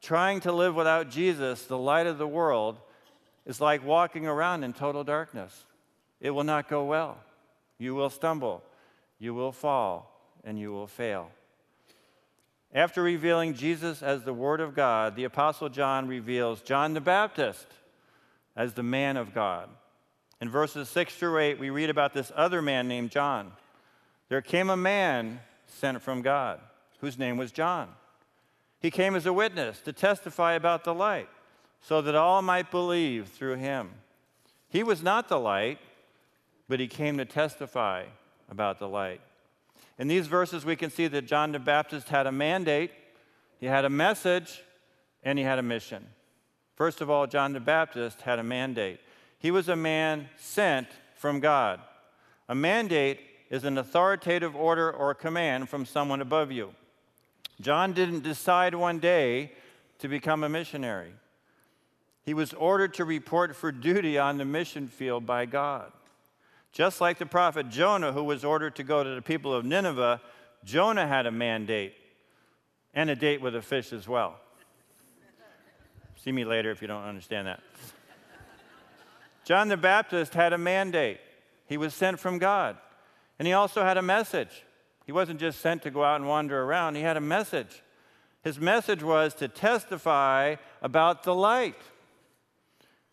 trying 0.00 0.38
to 0.42 0.52
live 0.52 0.76
without 0.76 1.10
Jesus, 1.10 1.64
the 1.64 1.76
light 1.76 2.06
of 2.06 2.18
the 2.18 2.26
world, 2.28 2.78
is 3.44 3.60
like 3.60 3.84
walking 3.84 4.28
around 4.28 4.62
in 4.62 4.72
total 4.72 5.02
darkness. 5.02 5.64
It 6.20 6.30
will 6.30 6.44
not 6.44 6.68
go 6.68 6.84
well. 6.84 7.18
You 7.76 7.96
will 7.96 8.08
stumble, 8.08 8.62
you 9.18 9.34
will 9.34 9.50
fall, 9.50 10.20
and 10.44 10.56
you 10.56 10.70
will 10.70 10.86
fail. 10.86 11.32
After 12.72 13.02
revealing 13.02 13.54
Jesus 13.54 14.04
as 14.04 14.22
the 14.22 14.32
Word 14.32 14.60
of 14.60 14.76
God, 14.76 15.16
the 15.16 15.24
Apostle 15.24 15.68
John 15.68 16.06
reveals 16.06 16.60
John 16.60 16.94
the 16.94 17.00
Baptist 17.00 17.66
as 18.54 18.74
the 18.74 18.84
man 18.84 19.16
of 19.16 19.34
God. 19.34 19.68
In 20.40 20.48
verses 20.48 20.88
6 20.88 21.14
through 21.14 21.38
8, 21.38 21.58
we 21.58 21.70
read 21.70 21.90
about 21.90 22.14
this 22.14 22.32
other 22.34 22.62
man 22.62 22.88
named 22.88 23.10
John. 23.10 23.52
There 24.28 24.40
came 24.40 24.70
a 24.70 24.76
man 24.76 25.40
sent 25.66 26.00
from 26.02 26.22
God, 26.22 26.60
whose 27.00 27.18
name 27.18 27.36
was 27.36 27.52
John. 27.52 27.88
He 28.80 28.90
came 28.90 29.14
as 29.14 29.26
a 29.26 29.32
witness 29.32 29.80
to 29.80 29.92
testify 29.92 30.54
about 30.54 30.84
the 30.84 30.94
light, 30.94 31.28
so 31.82 32.00
that 32.00 32.14
all 32.14 32.40
might 32.40 32.70
believe 32.70 33.28
through 33.28 33.56
him. 33.56 33.90
He 34.68 34.82
was 34.82 35.02
not 35.02 35.28
the 35.28 35.38
light, 35.38 35.78
but 36.68 36.80
he 36.80 36.86
came 36.86 37.18
to 37.18 37.24
testify 37.24 38.04
about 38.50 38.78
the 38.78 38.88
light. 38.88 39.20
In 39.98 40.08
these 40.08 40.26
verses, 40.26 40.64
we 40.64 40.76
can 40.76 40.90
see 40.90 41.08
that 41.08 41.26
John 41.26 41.52
the 41.52 41.58
Baptist 41.58 42.08
had 42.08 42.26
a 42.26 42.32
mandate, 42.32 42.92
he 43.58 43.66
had 43.66 43.84
a 43.84 43.90
message, 43.90 44.62
and 45.22 45.38
he 45.38 45.44
had 45.44 45.58
a 45.58 45.62
mission. 45.62 46.06
First 46.76 47.02
of 47.02 47.10
all, 47.10 47.26
John 47.26 47.52
the 47.52 47.60
Baptist 47.60 48.22
had 48.22 48.38
a 48.38 48.42
mandate. 48.42 49.00
He 49.40 49.50
was 49.50 49.68
a 49.68 49.76
man 49.76 50.28
sent 50.36 50.86
from 51.16 51.40
God. 51.40 51.80
A 52.48 52.54
mandate 52.54 53.20
is 53.48 53.64
an 53.64 53.78
authoritative 53.78 54.54
order 54.54 54.92
or 54.92 55.14
command 55.14 55.68
from 55.68 55.84
someone 55.84 56.20
above 56.20 56.52
you. 56.52 56.74
John 57.60 57.92
didn't 57.92 58.22
decide 58.22 58.74
one 58.74 58.98
day 58.98 59.52
to 59.98 60.08
become 60.08 60.44
a 60.44 60.48
missionary. 60.48 61.12
He 62.22 62.34
was 62.34 62.52
ordered 62.52 62.94
to 62.94 63.04
report 63.04 63.56
for 63.56 63.72
duty 63.72 64.18
on 64.18 64.38
the 64.38 64.44
mission 64.44 64.88
field 64.88 65.26
by 65.26 65.46
God. 65.46 65.90
Just 66.70 67.00
like 67.00 67.18
the 67.18 67.26
prophet 67.26 67.70
Jonah, 67.70 68.12
who 68.12 68.22
was 68.22 68.44
ordered 68.44 68.76
to 68.76 68.84
go 68.84 69.02
to 69.02 69.14
the 69.14 69.22
people 69.22 69.52
of 69.52 69.64
Nineveh, 69.64 70.20
Jonah 70.64 71.06
had 71.06 71.26
a 71.26 71.32
mandate 71.32 71.94
and 72.94 73.08
a 73.08 73.16
date 73.16 73.40
with 73.40 73.56
a 73.56 73.62
fish 73.62 73.92
as 73.92 74.06
well. 74.06 74.36
See 76.22 76.30
me 76.30 76.44
later 76.44 76.70
if 76.70 76.82
you 76.82 76.88
don't 76.88 77.04
understand 77.04 77.46
that. 77.46 77.60
John 79.50 79.66
the 79.66 79.76
Baptist 79.76 80.34
had 80.34 80.52
a 80.52 80.58
mandate, 80.58 81.18
he 81.66 81.76
was 81.76 81.92
sent 81.92 82.20
from 82.20 82.38
God. 82.38 82.76
And 83.36 83.48
he 83.48 83.52
also 83.52 83.82
had 83.82 83.96
a 83.96 84.02
message. 84.02 84.64
He 85.06 85.10
wasn't 85.10 85.40
just 85.40 85.60
sent 85.60 85.82
to 85.82 85.90
go 85.90 86.04
out 86.04 86.20
and 86.20 86.28
wander 86.28 86.62
around, 86.62 86.94
he 86.94 87.02
had 87.02 87.16
a 87.16 87.20
message. 87.20 87.82
His 88.44 88.60
message 88.60 89.02
was 89.02 89.34
to 89.34 89.48
testify 89.48 90.54
about 90.82 91.24
the 91.24 91.34
light. 91.34 91.74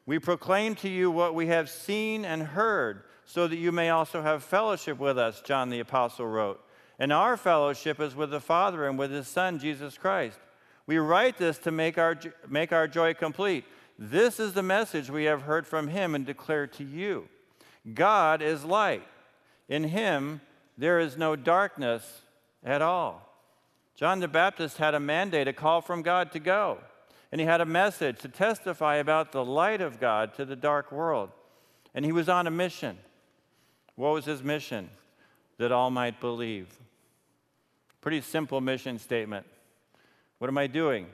We 0.06 0.20
proclaim 0.20 0.76
to 0.76 0.88
you 0.88 1.10
what 1.10 1.34
we 1.34 1.48
have 1.48 1.72
seen 1.72 2.24
and 2.24 2.44
heard, 2.44 3.02
so 3.26 3.48
that 3.48 3.58
you 3.58 3.72
may 3.72 3.90
also 3.90 4.22
have 4.22 4.44
fellowship 4.44 5.00
with 5.00 5.18
us, 5.18 5.42
John 5.42 5.72
the 5.72 5.80
Apostle 5.80 6.28
wrote. 6.28 6.64
And 7.00 7.12
our 7.12 7.36
fellowship 7.36 8.00
is 8.00 8.16
with 8.16 8.30
the 8.30 8.40
Father 8.40 8.88
and 8.88 9.00
with 9.00 9.10
his 9.10 9.28
Son, 9.28 9.58
Jesus 9.58 9.98
Christ. 9.98 10.38
We 10.86 11.00
write 11.00 11.40
this 11.40 11.58
to 11.58 11.72
make 11.72 11.98
our, 11.98 12.16
make 12.48 12.72
our 12.72 12.88
joy 12.88 13.16
complete. 13.16 13.66
This 13.98 14.40
is 14.40 14.54
the 14.54 14.64
message 14.64 15.10
we 15.10 15.26
have 15.26 15.44
heard 15.44 15.66
from 15.66 15.88
him 15.88 16.14
and 16.14 16.26
declare 16.26 16.68
to 16.68 16.84
you 16.84 17.28
God 17.94 18.42
is 18.42 18.64
light 18.64 19.04
in 19.70 19.86
him, 19.86 20.42
there 20.78 21.00
is 21.00 21.18
no 21.18 21.36
darkness 21.36 22.22
at 22.64 22.82
all. 22.82 23.24
John 23.96 24.20
the 24.20 24.28
Baptist 24.28 24.78
had 24.78 24.94
a 24.94 25.00
mandate, 25.00 25.48
a 25.48 25.54
call 25.54 25.82
from 25.82 26.02
God 26.02 26.32
to 26.34 26.40
go. 26.40 26.78
And 27.32 27.42
he 27.42 27.48
had 27.48 27.62
a 27.62 27.66
message 27.66 28.20
to 28.20 28.30
testify 28.30 28.96
about 28.96 29.32
the 29.32 29.44
light 29.44 29.82
of 29.82 30.00
God 30.00 30.34
to 30.36 30.46
the 30.46 30.56
dark 30.56 30.92
world. 30.92 31.32
And 31.94 32.06
he 32.06 32.12
was 32.12 32.30
on 32.30 32.48
a 32.48 32.52
mission. 32.52 32.98
What 33.96 34.14
was 34.14 34.26
his 34.26 34.44
mission? 34.44 34.90
That 35.58 35.72
all 35.72 35.90
might 35.90 36.22
believe. 36.22 36.68
Pretty 38.00 38.22
simple 38.22 38.62
mission 38.62 39.00
statement. 39.00 39.46
What 40.38 40.48
am 40.48 40.58
I 40.58 40.68
doing? 40.68 41.08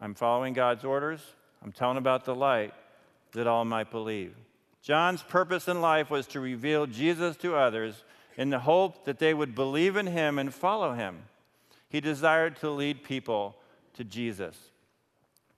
I'm 0.00 0.14
following 0.14 0.52
God's 0.52 0.84
orders. 0.84 1.20
I'm 1.64 1.72
telling 1.72 1.96
about 1.96 2.26
the 2.26 2.34
light 2.34 2.74
that 3.32 3.46
all 3.46 3.64
might 3.64 3.90
believe. 3.90 4.36
John's 4.82 5.22
purpose 5.22 5.66
in 5.66 5.80
life 5.80 6.10
was 6.10 6.26
to 6.28 6.40
reveal 6.40 6.86
Jesus 6.86 7.36
to 7.38 7.56
others 7.56 8.04
in 8.36 8.50
the 8.50 8.58
hope 8.58 9.06
that 9.06 9.18
they 9.18 9.32
would 9.32 9.54
believe 9.54 9.96
in 9.96 10.06
him 10.06 10.38
and 10.38 10.52
follow 10.52 10.92
him. 10.92 11.22
He 11.88 12.00
desired 12.00 12.56
to 12.56 12.70
lead 12.70 13.02
people 13.02 13.56
to 13.94 14.04
Jesus. 14.04 14.56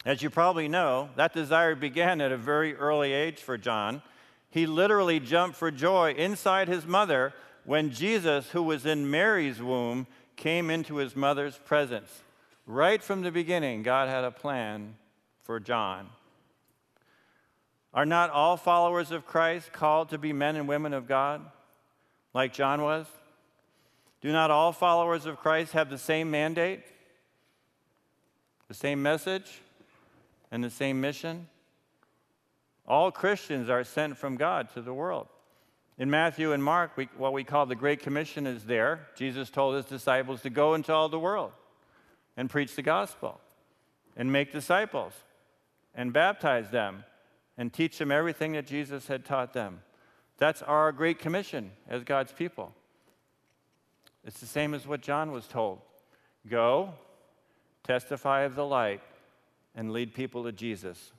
As 0.05 0.23
you 0.23 0.31
probably 0.31 0.69
know, 0.69 1.09
that 1.17 1.33
desire 1.33 1.75
began 1.75 2.21
at 2.21 2.31
a 2.31 2.37
very 2.37 2.77
early 2.77 3.13
age 3.13 3.41
for 3.41 3.59
John. 3.59 4.01
He 4.49 4.65
literally 4.65 5.19
jumped 5.19 5.57
for 5.57 5.73
joy 5.73 6.13
inside 6.13 6.69
his 6.69 6.87
mother 6.87 7.35
when 7.65 7.91
Jesus, 7.91 8.51
who 8.51 8.63
was 8.63 8.87
in 8.87 9.11
Mary's 9.11 9.61
womb, 9.61 10.07
came 10.37 10.71
into 10.71 10.97
his 10.97 11.17
mother's 11.17 11.59
presence. 11.59 12.23
Right 12.65 13.03
from 13.03 13.23
the 13.23 13.33
beginning, 13.33 13.83
God 13.83 14.09
had 14.09 14.23
a 14.23 14.31
plan 14.31 14.95
for 15.47 15.59
John. 15.61 16.09
Are 17.95 18.07
not 18.07 18.31
all 18.31 18.57
followers 18.57 19.11
of 19.11 19.27
Christ 19.27 19.73
called 19.73 20.11
to 20.11 20.19
be 20.19 20.33
men 20.33 20.57
and 20.57 20.69
women 20.69 20.93
of 20.93 21.09
God, 21.09 21.41
like 22.35 22.53
John 22.53 22.83
was? 22.83 23.07
Do 24.21 24.33
not 24.33 24.51
all 24.51 24.73
followers 24.73 25.25
of 25.25 25.39
Christ 25.39 25.73
have 25.73 25.89
the 25.89 25.99
same 25.99 26.31
mandate, 26.31 26.83
the 28.69 28.75
same 28.75 29.03
message? 29.03 29.61
and 30.51 30.63
the 30.63 30.71
same 30.71 31.01
mission? 31.01 31.49
All 32.87 33.11
Christians 33.11 33.69
are 33.69 33.85
sent 33.85 34.17
from 34.17 34.37
God 34.37 34.73
to 34.75 34.81
the 34.81 34.95
world. 34.95 35.29
In 35.99 36.11
Matthew 36.11 36.53
and 36.53 36.63
Mark, 36.63 36.97
we, 36.97 37.09
what 37.17 37.33
we 37.33 37.43
call 37.43 37.67
the 37.67 37.75
Great 37.75 38.01
Commission 38.01 38.47
is 38.47 38.65
there. 38.65 39.07
Jesus 39.17 39.51
told 39.51 39.77
his 39.77 39.87
disciples 39.87 40.43
to 40.43 40.51
go 40.51 40.75
into 40.75 40.93
all 40.93 41.09
the 41.09 41.19
world 41.19 41.53
and 42.37 42.51
preach 42.51 42.77
the 42.77 42.83
gospel 42.83 43.41
and 44.17 44.31
make 44.31 44.53
disciples 44.53 45.13
and 45.97 46.13
baptize 46.13 46.71
them 46.71 47.05
and 47.59 47.73
teach 47.73 47.99
them 47.99 48.13
everything 48.13 48.53
that 48.53 48.67
Jesus 48.67 49.09
had 49.09 49.25
taught 49.25 49.55
them. 49.55 49.81
That's 50.39 50.63
our 50.63 50.93
Great 50.93 51.19
Commission 51.19 51.73
as 51.89 52.05
God's 52.05 52.31
people. 52.31 52.73
It's 54.25 54.39
the 54.39 54.47
same 54.47 54.75
as 54.75 54.87
what 54.87 55.01
John 55.01 55.33
was 55.33 55.47
told 55.47 55.81
go, 56.49 56.93
testify 57.83 58.43
of 58.43 58.55
the 58.55 58.65
light 58.65 59.01
and 59.75 59.93
lead 59.93 60.15
people 60.15 60.45
to 60.45 60.53
Jesus. 60.53 61.13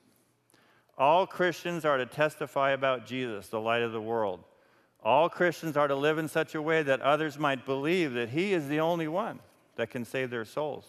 All 0.97 1.27
Christians 1.27 1.83
are 1.83 1.97
to 1.97 2.05
testify 2.05 2.71
about 2.71 3.05
Jesus, 3.05 3.49
the 3.49 3.59
light 3.59 3.81
of 3.81 3.91
the 3.91 4.01
world. 4.01 4.43
All 5.03 5.29
Christians 5.29 5.77
are 5.77 5.87
to 5.87 5.95
live 5.95 6.17
in 6.17 6.27
such 6.27 6.55
a 6.55 6.61
way 6.61 6.81
that 6.83 7.01
others 7.01 7.37
might 7.37 7.65
believe 7.65 8.13
that 8.13 8.29
He 8.29 8.53
is 8.53 8.67
the 8.67 8.79
only 8.79 9.07
one 9.07 9.39
that 9.75 9.89
can 9.89 10.05
save 10.05 10.29
their 10.29 10.45
souls. 10.45 10.85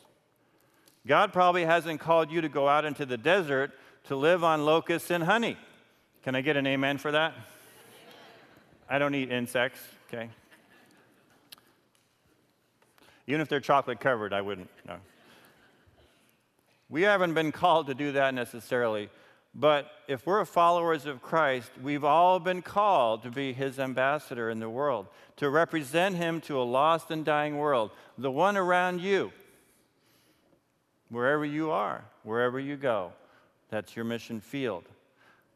God 1.09 1.33
probably 1.33 1.65
hasn't 1.65 2.00
called 2.00 2.31
you 2.31 2.43
to 2.43 2.50
go 2.50 2.69
out 2.69 2.85
into 2.85 3.07
the 3.07 3.17
desert 3.17 3.73
to 4.05 4.15
live 4.15 4.45
on 4.45 4.67
locusts 4.67 5.11
and 5.11 5.25
honey. 5.25 5.57
Can 6.23 6.35
I 6.35 6.43
get 6.43 6.59
an 6.59 6.67
amen 6.67 6.99
for 6.99 7.11
that? 7.12 7.33
I 8.91 8.99
don't 8.99 9.15
eat 9.15 9.33
insects, 9.33 9.81
okay? 10.09 10.29
Even 13.27 13.41
if 13.41 13.49
they're 13.49 13.59
chocolate 13.59 14.00
covered, 14.00 14.35
I 14.35 14.43
wouldn't. 14.43 14.69
No. 14.87 14.97
We 16.91 17.03
haven't 17.03 17.33
been 17.33 17.53
called 17.53 17.87
to 17.87 17.95
do 17.95 18.12
that 18.12 18.35
necessarily, 18.35 19.09
but 19.55 19.91
if 20.09 20.27
we're 20.27 20.45
followers 20.45 21.07
of 21.07 21.23
Christ, 21.23 21.71
we've 21.83 22.05
all 22.05 22.38
been 22.38 22.61
called 22.61 23.23
to 23.23 23.31
be 23.31 23.55
his 23.55 23.79
ambassador 23.79 24.50
in 24.50 24.59
the 24.59 24.69
world, 24.69 25.07
to 25.37 25.49
represent 25.49 26.17
him 26.17 26.43
to 26.43 26.61
a 26.61 26.65
lost 26.65 27.11
and 27.11 27.25
dying 27.25 27.57
world, 27.57 27.93
the 28.19 28.31
one 28.31 28.59
around 28.59 29.00
you, 29.00 29.33
wherever 31.11 31.45
you 31.45 31.71
are, 31.71 32.05
wherever 32.23 32.59
you 32.59 32.77
go. 32.77 33.12
That's 33.71 33.95
your 33.97 34.05
mission 34.05 34.41
field. 34.41 34.85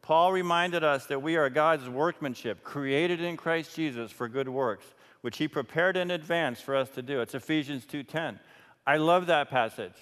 Paul 0.01 0.33
reminded 0.33 0.83
us 0.83 1.05
that 1.05 1.21
we 1.21 1.37
are 1.37 1.49
God's 1.49 1.87
workmanship, 1.87 2.63
created 2.63 3.21
in 3.21 3.37
Christ 3.37 3.75
Jesus 3.75 4.11
for 4.11 4.27
good 4.27 4.49
works, 4.49 4.85
which 5.21 5.37
he 5.37 5.47
prepared 5.47 5.95
in 5.95 6.11
advance 6.11 6.59
for 6.59 6.75
us 6.75 6.89
to 6.91 7.01
do. 7.01 7.21
It's 7.21 7.33
Ephesians 7.33 7.85
2:10. 7.85 8.39
I 8.85 8.97
love 8.97 9.27
that 9.27 9.49
passage. 9.49 9.95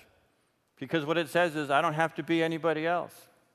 Because 0.80 1.06
what 1.06 1.19
it 1.19 1.30
says 1.30 1.56
is, 1.56 1.69
I 1.69 1.82
don't 1.82 1.93
have 1.93 2.15
to 2.15 2.23
be 2.23 2.41
anybody 2.41 2.88
else. 2.88 3.13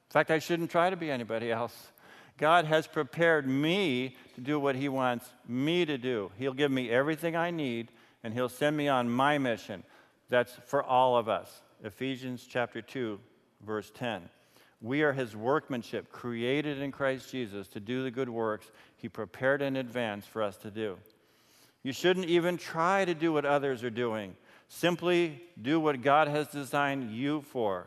In 0.09 0.13
fact, 0.13 0.31
I 0.31 0.39
shouldn't 0.39 0.71
try 0.71 0.91
to 0.91 0.97
be 0.97 1.11
anybody 1.11 1.51
else. 1.51 1.91
God 2.39 2.67
has 2.67 2.87
prepared 2.87 3.49
me 3.49 4.15
to 4.37 4.41
do 4.41 4.61
what 4.61 4.77
He 4.77 4.89
wants 4.89 5.29
me 5.49 5.85
to 5.85 5.99
do. 5.99 6.31
He'll 6.39 6.53
give 6.53 6.71
me 6.71 6.89
everything 6.89 7.35
I 7.35 7.51
need, 7.51 7.91
and 8.23 8.33
He'll 8.33 8.49
send 8.49 8.77
me 8.77 8.87
on 8.87 9.11
my 9.11 9.39
mission. 9.39 9.83
That's 10.29 10.53
for 10.67 10.85
all 10.85 11.17
of 11.17 11.29
us. 11.29 11.63
Ephesians 11.85 12.47
chapter 12.49 12.81
2, 12.81 13.19
verse 13.65 13.91
10. 13.95 14.29
We 14.81 15.03
are 15.03 15.13
His 15.13 15.35
workmanship, 15.35 16.11
created 16.13 16.81
in 16.81 16.93
Christ 16.93 17.31
Jesus 17.31 17.69
to 17.69 17.81
do 17.81 18.03
the 18.03 18.11
good 18.11 18.29
works 18.29 18.71
He 18.97 19.09
prepared 19.09 19.63
in 19.63 19.77
advance 19.77 20.27
for 20.27 20.43
us 20.43 20.57
to 20.59 20.71
do. 20.71 20.97
You 21.83 21.93
shouldn't 21.93 22.27
even 22.27 22.57
try 22.57 23.05
to 23.05 23.15
do 23.15 23.33
what 23.33 23.45
others 23.45 23.85
are 23.85 23.91
doing. 23.91 24.37
Simply 24.69 25.41
do 25.61 25.79
what 25.79 26.03
God 26.03 26.29
has 26.29 26.49
designed 26.49 27.13
you 27.13 27.43
for. 27.43 27.87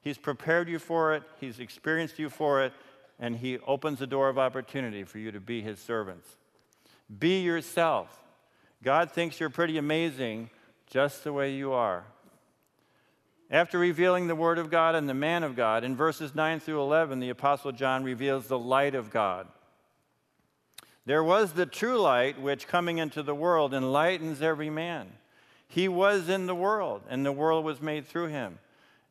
He's 0.00 0.18
prepared 0.18 0.68
you 0.68 0.78
for 0.78 1.14
it, 1.14 1.22
He's 1.40 1.58
experienced 1.58 2.18
you 2.18 2.28
for 2.28 2.62
it, 2.62 2.72
and 3.18 3.36
He 3.36 3.58
opens 3.66 3.98
the 3.98 4.06
door 4.06 4.28
of 4.28 4.38
opportunity 4.38 5.04
for 5.04 5.18
you 5.18 5.32
to 5.32 5.40
be 5.40 5.62
His 5.62 5.78
servants. 5.78 6.28
Be 7.18 7.40
yourself. 7.40 8.22
God 8.82 9.10
thinks 9.10 9.40
you're 9.40 9.50
pretty 9.50 9.78
amazing 9.78 10.50
just 10.90 11.24
the 11.24 11.32
way 11.32 11.52
you 11.52 11.72
are. 11.72 12.04
After 13.50 13.78
revealing 13.78 14.26
the 14.26 14.34
Word 14.34 14.58
of 14.58 14.70
God 14.70 14.94
and 14.94 15.08
the 15.08 15.14
man 15.14 15.42
of 15.42 15.56
God, 15.56 15.82
in 15.82 15.96
verses 15.96 16.34
9 16.34 16.60
through 16.60 16.82
11, 16.82 17.18
the 17.20 17.30
Apostle 17.30 17.72
John 17.72 18.04
reveals 18.04 18.46
the 18.46 18.58
light 18.58 18.94
of 18.94 19.10
God. 19.10 19.46
There 21.06 21.24
was 21.24 21.52
the 21.52 21.64
true 21.64 21.98
light, 21.98 22.38
which 22.38 22.68
coming 22.68 22.98
into 22.98 23.22
the 23.22 23.34
world 23.34 23.72
enlightens 23.72 24.42
every 24.42 24.68
man. 24.68 25.08
He 25.66 25.88
was 25.88 26.28
in 26.28 26.44
the 26.44 26.54
world, 26.54 27.02
and 27.08 27.24
the 27.24 27.32
world 27.32 27.64
was 27.64 27.80
made 27.80 28.06
through 28.06 28.26
him, 28.26 28.58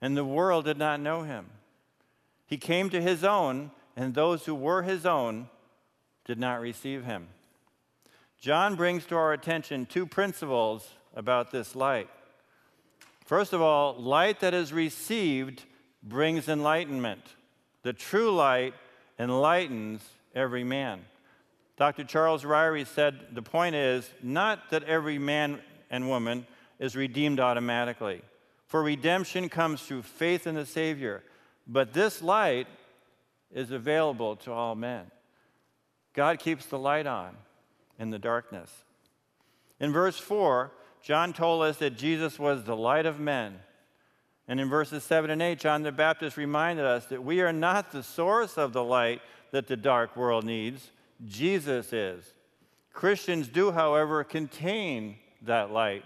and 0.02 0.16
the 0.16 0.24
world 0.24 0.66
did 0.66 0.78
not 0.78 1.00
know 1.00 1.24
him. 1.24 1.48
He 2.46 2.58
came 2.58 2.92
to 2.92 3.02
his 3.02 3.24
own, 3.24 3.72
and 3.96 4.14
those 4.14 4.46
who 4.46 4.54
were 4.54 4.84
his 4.84 5.08
own 5.08 5.50
did 6.26 6.38
not 6.38 6.62
receive 6.62 7.06
him. 7.06 7.30
John 8.40 8.76
brings 8.76 9.08
to 9.08 9.16
our 9.16 9.34
attention 9.34 9.88
two 9.88 10.06
principles 10.06 10.88
about 11.16 11.50
this 11.50 11.76
light. 11.76 12.10
First 13.28 13.52
of 13.52 13.62
all, 13.62 13.94
light 13.96 14.40
that 14.40 14.54
is 14.54 14.72
received 14.72 15.66
brings 16.02 16.48
enlightenment. 16.48 17.22
The 17.84 17.92
true 17.92 18.32
light 18.32 18.74
enlightens 19.20 20.02
every 20.34 20.64
man. 20.64 21.02
Dr. 21.76 22.06
Charles 22.06 22.46
Ryrie 22.46 22.88
said 22.88 23.20
the 23.34 23.42
point 23.42 23.76
is 23.76 24.10
not 24.24 24.70
that 24.70 24.84
every 24.86 25.20
man 25.20 25.60
and 25.90 26.08
woman 26.08 26.48
is 26.80 26.96
redeemed 26.96 27.42
automatically. 27.42 28.22
For 28.68 28.82
redemption 28.82 29.50
comes 29.50 29.82
through 29.82 30.04
faith 30.04 30.48
in 30.48 30.56
the 30.56 30.66
Savior. 30.66 31.22
But 31.68 31.92
this 31.92 32.22
light 32.22 32.68
is 33.54 33.72
available 33.72 34.38
to 34.38 34.54
all 34.54 34.74
men. 34.74 35.04
God 36.14 36.40
keeps 36.40 36.66
the 36.68 36.80
light 36.80 37.06
on 37.06 37.36
in 38.00 38.10
the 38.10 38.20
darkness. 38.20 38.72
In 39.82 39.92
verse 39.92 40.18
4, 40.18 40.72
John 41.08 41.32
told 41.32 41.64
us 41.64 41.78
that 41.78 41.96
Jesus 41.96 42.38
was 42.38 42.66
the 42.66 42.76
light 42.76 43.06
of 43.06 43.18
men. 43.18 43.62
And 44.46 44.60
in 44.60 44.68
verses 44.68 45.06
7 45.06 45.30
and 45.30 45.42
8, 45.42 45.58
John 45.58 45.84
the 45.84 45.94
Baptist 45.94 46.36
reminded 46.36 46.84
us 46.84 47.06
that 47.06 47.24
we 47.24 47.40
are 47.40 47.54
not 47.54 47.94
the 47.94 48.04
source 48.04 48.58
of 48.58 48.74
the 48.74 48.84
light 48.84 49.22
that 49.52 49.68
the 49.68 49.78
dark 49.78 50.18
world 50.18 50.44
needs, 50.44 50.92
Jesus 51.26 51.94
is. 51.94 52.26
Christians 52.92 53.48
do, 53.48 53.72
however, 53.72 54.26
contain 54.26 55.16
that 55.44 55.72
light. 55.72 56.04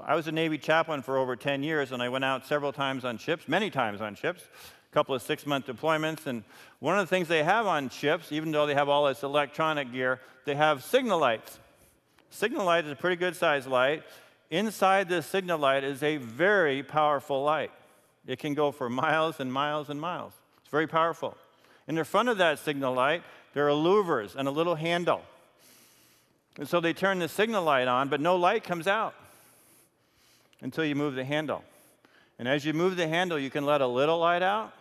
I 0.00 0.14
was 0.14 0.28
a 0.28 0.32
Navy 0.32 0.58
chaplain 0.58 1.02
for 1.02 1.18
over 1.18 1.34
10 1.34 1.64
years, 1.64 1.90
and 1.90 2.00
I 2.00 2.08
went 2.08 2.24
out 2.24 2.46
several 2.46 2.72
times 2.72 3.04
on 3.04 3.18
ships, 3.18 3.48
many 3.48 3.68
times 3.68 4.00
on 4.00 4.14
ships, 4.14 4.44
a 4.44 4.94
couple 4.94 5.16
of 5.16 5.22
six 5.22 5.44
month 5.44 5.66
deployments. 5.66 6.24
And 6.26 6.44
one 6.78 6.96
of 6.96 7.02
the 7.04 7.10
things 7.10 7.26
they 7.26 7.42
have 7.42 7.66
on 7.66 7.88
ships, 7.88 8.30
even 8.30 8.52
though 8.52 8.66
they 8.66 8.74
have 8.74 8.88
all 8.88 9.06
this 9.06 9.24
electronic 9.24 9.90
gear, 9.90 10.20
they 10.44 10.54
have 10.54 10.84
signal 10.84 11.18
lights. 11.18 11.58
Signal 12.30 12.64
light 12.64 12.84
is 12.84 12.92
a 12.92 12.96
pretty 12.96 13.16
good 13.16 13.36
sized 13.36 13.68
light. 13.68 14.02
Inside 14.50 15.08
this 15.08 15.26
signal 15.26 15.58
light 15.58 15.84
is 15.84 16.02
a 16.02 16.16
very 16.16 16.82
powerful 16.82 17.42
light. 17.42 17.70
It 18.26 18.38
can 18.38 18.54
go 18.54 18.70
for 18.72 18.88
miles 18.88 19.40
and 19.40 19.52
miles 19.52 19.88
and 19.90 20.00
miles. 20.00 20.32
It's 20.60 20.70
very 20.70 20.86
powerful. 20.86 21.36
In 21.86 21.94
the 21.94 22.04
front 22.04 22.28
of 22.28 22.38
that 22.38 22.58
signal 22.58 22.94
light, 22.94 23.22
there 23.54 23.68
are 23.68 23.72
louvers 23.72 24.36
and 24.36 24.46
a 24.46 24.50
little 24.50 24.74
handle. 24.74 25.22
And 26.58 26.68
so 26.68 26.80
they 26.80 26.92
turn 26.92 27.18
the 27.18 27.28
signal 27.28 27.62
light 27.62 27.88
on, 27.88 28.08
but 28.08 28.20
no 28.20 28.36
light 28.36 28.64
comes 28.64 28.86
out 28.86 29.14
until 30.60 30.84
you 30.84 30.94
move 30.94 31.14
the 31.14 31.24
handle. 31.24 31.64
And 32.38 32.46
as 32.46 32.64
you 32.64 32.72
move 32.72 32.96
the 32.96 33.08
handle, 33.08 33.38
you 33.38 33.50
can 33.50 33.64
let 33.64 33.80
a 33.80 33.86
little 33.86 34.18
light 34.18 34.42
out 34.42 34.72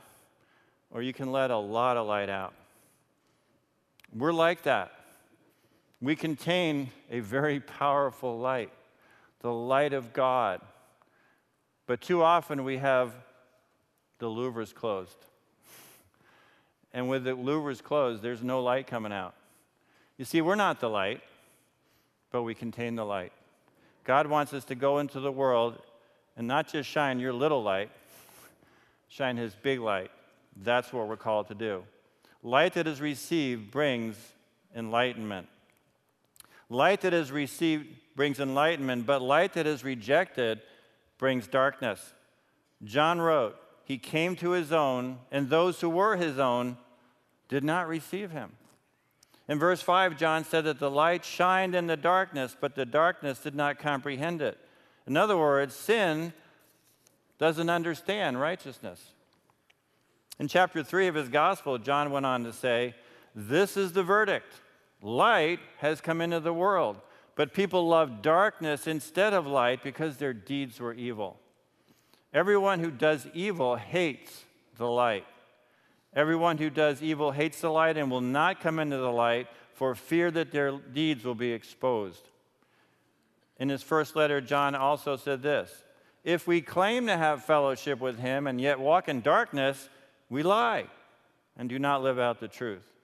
or 0.91 1.01
you 1.01 1.13
can 1.13 1.31
let 1.31 1.51
a 1.51 1.57
lot 1.57 1.97
of 1.97 2.07
light 2.07 2.29
out. 2.29 2.53
We're 4.15 4.33
like 4.33 4.63
that. 4.63 4.91
We 6.01 6.15
contain 6.15 6.91
a 7.09 7.19
very 7.19 7.59
powerful 7.59 8.37
light, 8.37 8.71
the 9.41 9.51
light 9.51 9.93
of 9.93 10.13
God. 10.13 10.61
But 11.87 12.01
too 12.01 12.21
often 12.21 12.63
we 12.63 12.77
have 12.77 13.15
the 14.19 14.27
louver's 14.27 14.73
closed. 14.73 15.17
And 16.93 17.09
with 17.09 17.23
the 17.23 17.35
louver's 17.35 17.81
closed, 17.81 18.21
there's 18.21 18.43
no 18.43 18.61
light 18.61 18.87
coming 18.87 19.11
out. 19.11 19.33
You 20.17 20.25
see, 20.25 20.41
we're 20.41 20.55
not 20.55 20.79
the 20.79 20.89
light, 20.89 21.21
but 22.31 22.43
we 22.43 22.53
contain 22.53 22.95
the 22.95 23.05
light. 23.05 23.31
God 24.03 24.27
wants 24.27 24.53
us 24.53 24.65
to 24.65 24.75
go 24.75 24.99
into 24.99 25.19
the 25.19 25.31
world 25.31 25.79
and 26.35 26.47
not 26.47 26.71
just 26.71 26.89
shine 26.89 27.19
your 27.19 27.33
little 27.33 27.61
light, 27.61 27.89
shine 29.09 29.37
his 29.37 29.53
big 29.55 29.79
light. 29.79 30.11
That's 30.63 30.91
what 30.93 31.07
we're 31.07 31.17
called 31.17 31.47
to 31.47 31.55
do. 31.55 31.83
Light 32.43 32.73
that 32.73 32.87
is 32.87 33.01
received 33.01 33.71
brings 33.71 34.15
enlightenment. 34.75 35.47
Light 36.69 37.01
that 37.01 37.13
is 37.13 37.31
received 37.31 37.87
brings 38.15 38.39
enlightenment, 38.39 39.05
but 39.05 39.21
light 39.21 39.53
that 39.53 39.67
is 39.67 39.83
rejected 39.83 40.61
brings 41.17 41.47
darkness. 41.47 42.13
John 42.83 43.21
wrote, 43.21 43.55
He 43.85 43.97
came 43.97 44.35
to 44.37 44.51
his 44.51 44.71
own, 44.71 45.19
and 45.31 45.49
those 45.49 45.79
who 45.79 45.89
were 45.89 46.17
his 46.17 46.39
own 46.39 46.77
did 47.47 47.63
not 47.63 47.87
receive 47.87 48.31
him. 48.31 48.51
In 49.47 49.59
verse 49.59 49.81
5, 49.81 50.17
John 50.17 50.43
said 50.43 50.65
that 50.65 50.79
the 50.79 50.91
light 50.91 51.23
shined 51.23 51.73
in 51.73 51.87
the 51.87 51.95
darkness, 51.95 52.55
but 52.59 52.75
the 52.75 52.85
darkness 52.85 53.39
did 53.39 53.55
not 53.55 53.79
comprehend 53.79 54.41
it. 54.41 54.57
In 55.05 55.15
other 55.15 55.37
words, 55.37 55.73
sin 55.73 56.33
doesn't 57.37 57.69
understand 57.69 58.41
righteousness. 58.41 59.13
In 60.37 60.49
chapter 60.49 60.83
3 60.83 61.07
of 61.07 61.15
his 61.15 61.29
gospel, 61.29 61.77
John 61.77 62.11
went 62.11 62.25
on 62.25 62.43
to 62.43 62.51
say, 62.51 62.93
This 63.33 63.77
is 63.77 63.93
the 63.93 64.03
verdict 64.03 64.53
light 65.01 65.59
has 65.77 66.01
come 66.01 66.21
into 66.21 66.39
the 66.39 66.53
world, 66.53 66.99
but 67.35 67.53
people 67.53 67.87
loved 67.87 68.21
darkness 68.21 68.87
instead 68.87 69.33
of 69.33 69.45
light 69.45 69.83
because 69.83 70.17
their 70.17 70.33
deeds 70.33 70.79
were 70.79 70.93
evil. 70.93 71.39
Everyone 72.33 72.79
who 72.79 72.91
does 72.91 73.27
evil 73.33 73.75
hates 73.75 74.43
the 74.77 74.87
light. 74.87 75.25
Everyone 76.15 76.57
who 76.57 76.69
does 76.69 77.01
evil 77.01 77.31
hates 77.31 77.61
the 77.61 77.69
light 77.69 77.97
and 77.97 78.09
will 78.09 78.21
not 78.21 78.59
come 78.59 78.79
into 78.79 78.97
the 78.97 79.11
light 79.11 79.47
for 79.73 79.93
fear 79.93 80.31
that 80.31 80.51
their 80.51 80.71
deeds 80.71 81.23
will 81.23 81.35
be 81.35 81.51
exposed. 81.51 82.27
In 83.59 83.69
his 83.69 83.83
first 83.83 84.15
letter, 84.15 84.41
John 84.41 84.75
also 84.75 85.15
said 85.15 85.41
this 85.41 85.83
If 86.23 86.47
we 86.47 86.61
claim 86.61 87.07
to 87.07 87.17
have 87.17 87.45
fellowship 87.45 87.99
with 87.99 88.19
him 88.19 88.47
and 88.47 88.59
yet 88.59 88.79
walk 88.79 89.09
in 89.09 89.21
darkness, 89.21 89.89
we 90.29 90.43
lie 90.43 90.85
and 91.57 91.69
do 91.69 91.79
not 91.79 92.03
live 92.03 92.19
out 92.19 92.39
the 92.39 92.47
truth. 92.47 92.96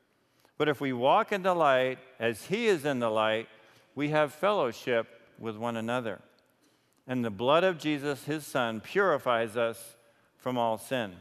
But 0.57 0.69
if 0.69 0.79
we 0.79 0.93
walk 0.93 1.31
in 1.31 1.41
the 1.41 1.53
light 1.53 1.99
as 2.19 2.45
he 2.45 2.67
is 2.67 2.85
in 2.85 2.99
the 2.99 3.09
light, 3.09 3.47
we 3.95 4.09
have 4.09 4.33
fellowship 4.33 5.07
with 5.39 5.57
one 5.57 5.75
another. 5.75 6.19
And 7.07 7.23
the 7.23 7.29
blood 7.29 7.63
of 7.63 7.77
Jesus, 7.77 8.23
his 8.25 8.45
son, 8.45 8.79
purifies 8.79 9.57
us 9.57 9.97
from 10.37 10.57
all 10.57 10.77
sin. 10.77 11.13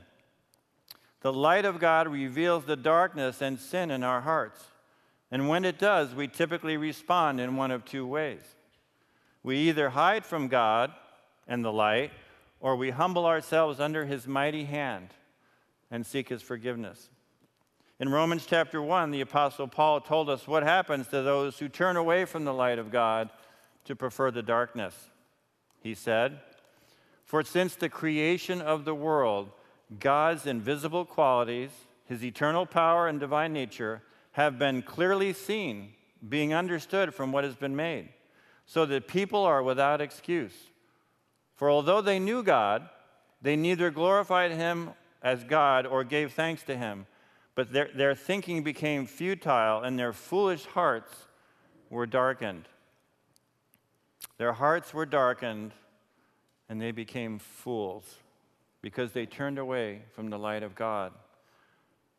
The 1.22 1.32
light 1.32 1.64
of 1.64 1.78
God 1.78 2.08
reveals 2.08 2.64
the 2.64 2.76
darkness 2.76 3.40
and 3.40 3.58
sin 3.58 3.90
in 3.90 4.02
our 4.02 4.20
hearts. 4.20 4.60
And 5.30 5.48
when 5.48 5.64
it 5.64 5.78
does, 5.78 6.14
we 6.14 6.28
typically 6.28 6.76
respond 6.76 7.40
in 7.40 7.56
one 7.56 7.70
of 7.70 7.84
two 7.84 8.06
ways. 8.06 8.42
We 9.42 9.56
either 9.58 9.90
hide 9.90 10.24
from 10.24 10.48
God 10.48 10.92
and 11.48 11.64
the 11.64 11.72
light, 11.72 12.12
or 12.60 12.76
we 12.76 12.90
humble 12.90 13.26
ourselves 13.26 13.80
under 13.80 14.04
his 14.04 14.26
mighty 14.26 14.64
hand 14.64 15.08
and 15.90 16.06
seek 16.06 16.28
his 16.28 16.42
forgiveness. 16.42 17.08
In 18.00 18.08
Romans 18.08 18.46
chapter 18.46 18.82
1, 18.82 19.10
the 19.10 19.20
Apostle 19.20 19.68
Paul 19.68 20.00
told 20.00 20.28
us 20.28 20.48
what 20.48 20.62
happens 20.62 21.06
to 21.08 21.22
those 21.22 21.58
who 21.58 21.68
turn 21.68 21.96
away 21.96 22.24
from 22.24 22.44
the 22.44 22.54
light 22.54 22.78
of 22.78 22.90
God 22.90 23.30
to 23.84 23.94
prefer 23.94 24.30
the 24.30 24.42
darkness. 24.42 24.94
He 25.80 25.94
said, 25.94 26.40
For 27.24 27.42
since 27.44 27.74
the 27.74 27.88
creation 27.88 28.60
of 28.60 28.84
the 28.84 28.94
world, 28.94 29.50
God's 30.00 30.46
invisible 30.46 31.04
qualities, 31.04 31.70
his 32.06 32.24
eternal 32.24 32.66
power 32.66 33.08
and 33.08 33.20
divine 33.20 33.52
nature, 33.52 34.02
have 34.32 34.58
been 34.58 34.82
clearly 34.82 35.32
seen, 35.32 35.92
being 36.26 36.54
understood 36.54 37.14
from 37.14 37.30
what 37.30 37.44
has 37.44 37.56
been 37.56 37.76
made, 37.76 38.08
so 38.66 38.86
that 38.86 39.06
people 39.06 39.44
are 39.44 39.62
without 39.62 40.00
excuse. 40.00 40.54
For 41.54 41.70
although 41.70 42.00
they 42.00 42.18
knew 42.18 42.42
God, 42.42 42.88
they 43.42 43.56
neither 43.56 43.90
glorified 43.90 44.52
him 44.52 44.90
as 45.22 45.44
God 45.44 45.86
or 45.86 46.04
gave 46.04 46.32
thanks 46.32 46.62
to 46.64 46.76
him, 46.76 47.06
but 47.54 47.72
their, 47.72 47.88
their 47.94 48.14
thinking 48.14 48.62
became 48.62 49.06
futile 49.06 49.82
and 49.82 49.98
their 49.98 50.12
foolish 50.12 50.64
hearts 50.66 51.12
were 51.90 52.06
darkened. 52.06 52.68
Their 54.38 54.52
hearts 54.52 54.94
were 54.94 55.06
darkened 55.06 55.72
and 56.68 56.80
they 56.80 56.92
became 56.92 57.38
fools 57.38 58.16
because 58.80 59.12
they 59.12 59.26
turned 59.26 59.58
away 59.58 60.02
from 60.14 60.30
the 60.30 60.38
light 60.38 60.62
of 60.62 60.74
God. 60.74 61.12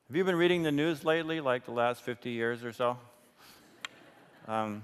Have 0.08 0.16
you 0.16 0.24
been 0.24 0.36
reading 0.36 0.64
the 0.64 0.72
news 0.72 1.04
lately, 1.04 1.42
like 1.42 1.66
the 1.66 1.72
last 1.72 2.04
50 2.04 2.30
years 2.30 2.64
or 2.64 2.72
so? 2.72 2.98
Um, 4.48 4.84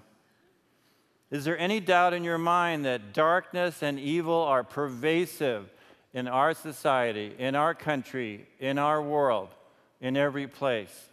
is 1.30 1.46
there 1.46 1.58
any 1.58 1.80
doubt 1.80 2.14
in 2.14 2.24
your 2.24 2.40
mind 2.40 2.86
that 2.86 3.14
darkness 3.14 3.84
and 3.84 4.00
evil 4.00 4.42
are 4.42 4.64
pervasive 4.64 5.72
in 6.14 6.28
our 6.28 6.56
society, 6.56 7.36
in 7.38 7.54
our 7.56 7.76
country, 7.76 8.48
in 8.60 8.80
our 8.80 9.02
world, 9.02 9.50
in 10.02 10.18
every 10.18 10.48
place? 10.48 11.10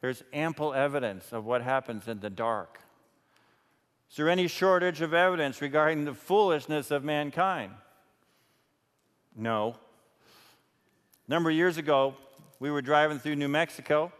There's 0.00 0.22
ample 0.32 0.72
evidence 0.72 1.32
of 1.32 1.44
what 1.44 1.62
happens 1.62 2.08
in 2.08 2.20
the 2.20 2.30
dark. 2.30 2.80
Is 4.10 4.16
there 4.16 4.28
any 4.28 4.48
shortage 4.48 5.00
of 5.00 5.14
evidence 5.14 5.60
regarding 5.60 6.04
the 6.04 6.14
foolishness 6.14 6.90
of 6.90 7.04
mankind? 7.04 7.72
No. 9.36 9.76
A 11.26 11.30
number 11.30 11.50
of 11.50 11.56
years 11.56 11.76
ago, 11.76 12.14
we 12.58 12.70
were 12.70 12.82
driving 12.82 13.18
through 13.18 13.36
New 13.36 13.48
Mexico 13.48 14.12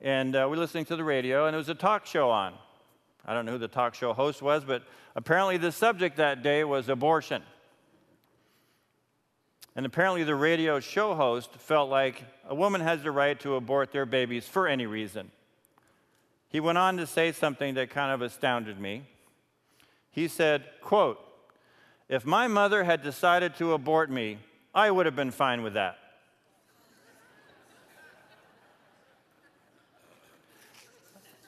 and 0.00 0.36
uh, 0.36 0.46
we 0.48 0.56
were 0.56 0.62
listening 0.62 0.84
to 0.86 0.96
the 0.96 1.02
radio, 1.02 1.46
and 1.46 1.54
there 1.54 1.58
was 1.58 1.68
a 1.68 1.74
talk 1.74 2.06
show 2.06 2.30
on. 2.30 2.54
I 3.26 3.34
don't 3.34 3.44
know 3.44 3.52
who 3.52 3.58
the 3.58 3.66
talk 3.66 3.94
show 3.94 4.12
host 4.12 4.40
was, 4.40 4.64
but 4.64 4.84
apparently 5.16 5.56
the 5.56 5.72
subject 5.72 6.18
that 6.18 6.42
day 6.42 6.62
was 6.62 6.88
abortion. 6.88 7.42
And 9.76 9.86
apparently 9.86 10.24
the 10.24 10.34
radio 10.34 10.80
show 10.80 11.14
host 11.14 11.54
felt 11.56 11.88
like 11.88 12.24
a 12.48 12.54
woman 12.54 12.80
has 12.80 13.02
the 13.02 13.10
right 13.10 13.38
to 13.40 13.54
abort 13.54 13.92
their 13.92 14.06
babies 14.06 14.46
for 14.46 14.66
any 14.66 14.86
reason. 14.86 15.30
He 16.48 16.60
went 16.60 16.78
on 16.78 16.96
to 16.96 17.06
say 17.06 17.32
something 17.32 17.74
that 17.74 17.90
kind 17.90 18.12
of 18.12 18.22
astounded 18.22 18.80
me. 18.80 19.04
He 20.10 20.26
said, 20.26 20.64
quote, 20.80 21.20
if 22.08 22.24
my 22.24 22.48
mother 22.48 22.84
had 22.84 23.02
decided 23.02 23.54
to 23.56 23.74
abort 23.74 24.10
me, 24.10 24.38
I 24.74 24.90
would 24.90 25.06
have 25.06 25.14
been 25.14 25.30
fine 25.30 25.62
with 25.62 25.74
that. 25.74 25.98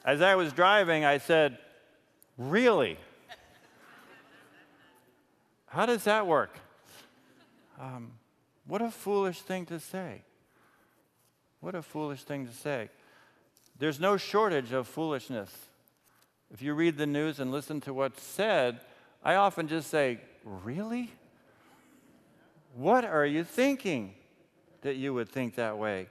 As 0.05 0.21
I 0.21 0.35
was 0.35 0.53
driving, 0.53 1.05
I 1.05 1.17
said, 1.17 1.57
Really? 2.37 2.97
How 5.67 5.85
does 5.85 6.03
that 6.05 6.25
work? 6.25 6.59
Um, 7.81 8.11
what 8.67 8.81
a 8.81 8.91
foolish 8.91 9.41
thing 9.41 9.65
to 9.65 9.79
say. 9.79 10.21
What 11.61 11.73
a 11.73 11.81
foolish 11.81 12.23
thing 12.23 12.45
to 12.45 12.53
say. 12.53 12.89
There's 13.79 13.99
no 13.99 14.17
shortage 14.17 14.71
of 14.71 14.87
foolishness. 14.87 15.51
If 16.53 16.61
you 16.61 16.75
read 16.75 16.97
the 16.97 17.07
news 17.07 17.39
and 17.39 17.51
listen 17.51 17.81
to 17.81 17.93
what's 17.93 18.21
said, 18.21 18.81
I 19.23 19.35
often 19.35 19.67
just 19.67 19.89
say, 19.89 20.19
Really? 20.43 21.11
What 22.75 23.03
are 23.03 23.25
you 23.25 23.43
thinking 23.43 24.13
that 24.81 24.95
you 24.95 25.13
would 25.13 25.29
think 25.29 25.55
that 25.55 25.77
way? 25.77 26.07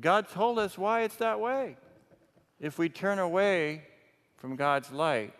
God 0.00 0.28
told 0.28 0.58
us 0.58 0.76
why 0.76 1.02
it's 1.02 1.16
that 1.16 1.40
way. 1.40 1.76
If 2.60 2.78
we 2.78 2.88
turn 2.88 3.18
away 3.18 3.82
from 4.36 4.56
God's 4.56 4.92
light, 4.92 5.32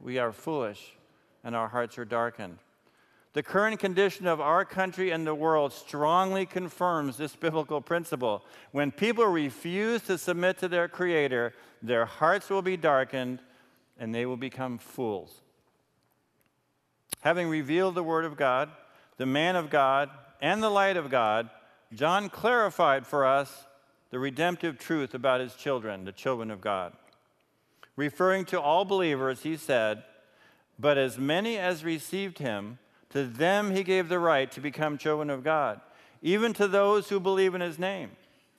we 0.00 0.18
are 0.18 0.32
foolish 0.32 0.96
and 1.44 1.54
our 1.54 1.68
hearts 1.68 1.98
are 1.98 2.04
darkened. 2.04 2.58
The 3.34 3.42
current 3.42 3.80
condition 3.80 4.26
of 4.26 4.40
our 4.40 4.64
country 4.64 5.10
and 5.10 5.26
the 5.26 5.34
world 5.34 5.72
strongly 5.72 6.44
confirms 6.44 7.16
this 7.16 7.34
biblical 7.34 7.80
principle. 7.80 8.44
When 8.72 8.90
people 8.90 9.24
refuse 9.26 10.02
to 10.02 10.18
submit 10.18 10.58
to 10.58 10.68
their 10.68 10.86
Creator, 10.86 11.54
their 11.82 12.04
hearts 12.04 12.50
will 12.50 12.60
be 12.60 12.76
darkened 12.76 13.40
and 13.98 14.14
they 14.14 14.26
will 14.26 14.36
become 14.36 14.76
fools. 14.76 15.40
Having 17.20 17.48
revealed 17.48 17.94
the 17.94 18.02
Word 18.02 18.26
of 18.26 18.36
God, 18.36 18.70
the 19.16 19.26
man 19.26 19.56
of 19.56 19.70
God, 19.70 20.10
and 20.42 20.62
the 20.62 20.70
light 20.70 20.96
of 20.96 21.08
God, 21.08 21.48
John 21.94 22.28
clarified 22.28 23.06
for 23.06 23.24
us 23.24 23.66
the 24.10 24.18
redemptive 24.18 24.78
truth 24.78 25.14
about 25.14 25.40
his 25.40 25.54
children, 25.54 26.04
the 26.04 26.12
children 26.12 26.50
of 26.50 26.60
God. 26.60 26.92
Referring 27.96 28.44
to 28.46 28.60
all 28.60 28.84
believers, 28.84 29.42
he 29.42 29.56
said, 29.56 30.02
But 30.78 30.98
as 30.98 31.16
many 31.16 31.56
as 31.58 31.84
received 31.84 32.38
him, 32.38 32.78
to 33.12 33.24
them 33.24 33.74
he 33.74 33.82
gave 33.82 34.08
the 34.08 34.18
right 34.18 34.50
to 34.52 34.60
become 34.60 34.98
children 34.98 35.30
of 35.30 35.44
God, 35.44 35.80
even 36.22 36.52
to 36.54 36.66
those 36.66 37.08
who 37.08 37.20
believe 37.20 37.54
in 37.54 37.60
his 37.60 37.78
name, 37.78 38.10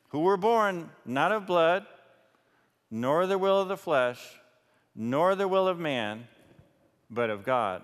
who 0.09 0.19
were 0.19 0.37
born 0.37 0.89
not 1.05 1.31
of 1.31 1.47
blood, 1.47 1.85
nor 2.91 3.25
the 3.25 3.37
will 3.37 3.59
of 3.59 3.67
the 3.67 3.77
flesh, 3.77 4.19
nor 4.95 5.33
the 5.33 5.47
will 5.47 5.67
of 5.67 5.79
man, 5.79 6.27
but 7.09 7.31
of 7.31 7.43
God. 7.43 7.83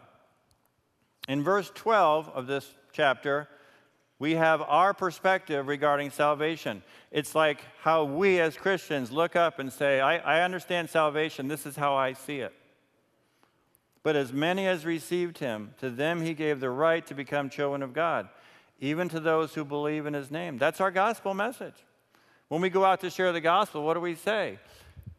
In 1.28 1.44
verse 1.44 1.72
12 1.74 2.30
of 2.30 2.48
this 2.48 2.74
chapter, 2.92 3.48
We 4.20 4.34
have 4.34 4.62
our 4.62 4.94
perspective 4.94 5.68
regarding 5.68 6.12
salvation. 6.12 6.84
It's 7.10 7.34
like 7.34 7.62
how 7.82 8.04
we 8.04 8.40
as 8.42 8.58
Christians 8.58 9.12
look 9.12 9.38
up 9.38 9.60
and 9.60 9.72
say, 9.72 10.02
I, 10.02 10.18
I 10.18 10.44
understand 10.44 10.90
salvation, 10.90 11.48
this 11.48 11.66
is 11.66 11.78
how 11.78 11.96
I 11.96 12.12
see 12.14 12.40
it. 12.40 12.54
But 14.02 14.16
as 14.16 14.32
many 14.32 14.68
as 14.68 14.86
received 14.86 15.40
him, 15.40 15.74
to 15.80 15.90
them 15.90 16.22
he 16.22 16.34
gave 16.34 16.60
the 16.60 16.70
right 16.70 17.06
to 17.08 17.14
become 17.14 17.50
children 17.50 17.84
of 17.84 17.94
God, 17.94 18.30
even 18.80 19.10
to 19.10 19.20
those 19.20 19.54
who 19.54 19.66
believe 19.66 20.06
in 20.06 20.14
his 20.14 20.32
name. 20.32 20.58
That's 20.58 20.80
our 20.80 20.92
gospel 20.92 21.34
message. 21.34 21.76
When 22.48 22.62
we 22.62 22.70
go 22.70 22.86
out 22.86 23.02
to 23.02 23.10
share 23.10 23.32
the 23.32 23.42
gospel, 23.42 23.84
what 23.84 23.96
do 23.96 24.00
we 24.00 24.16
say? 24.16 24.58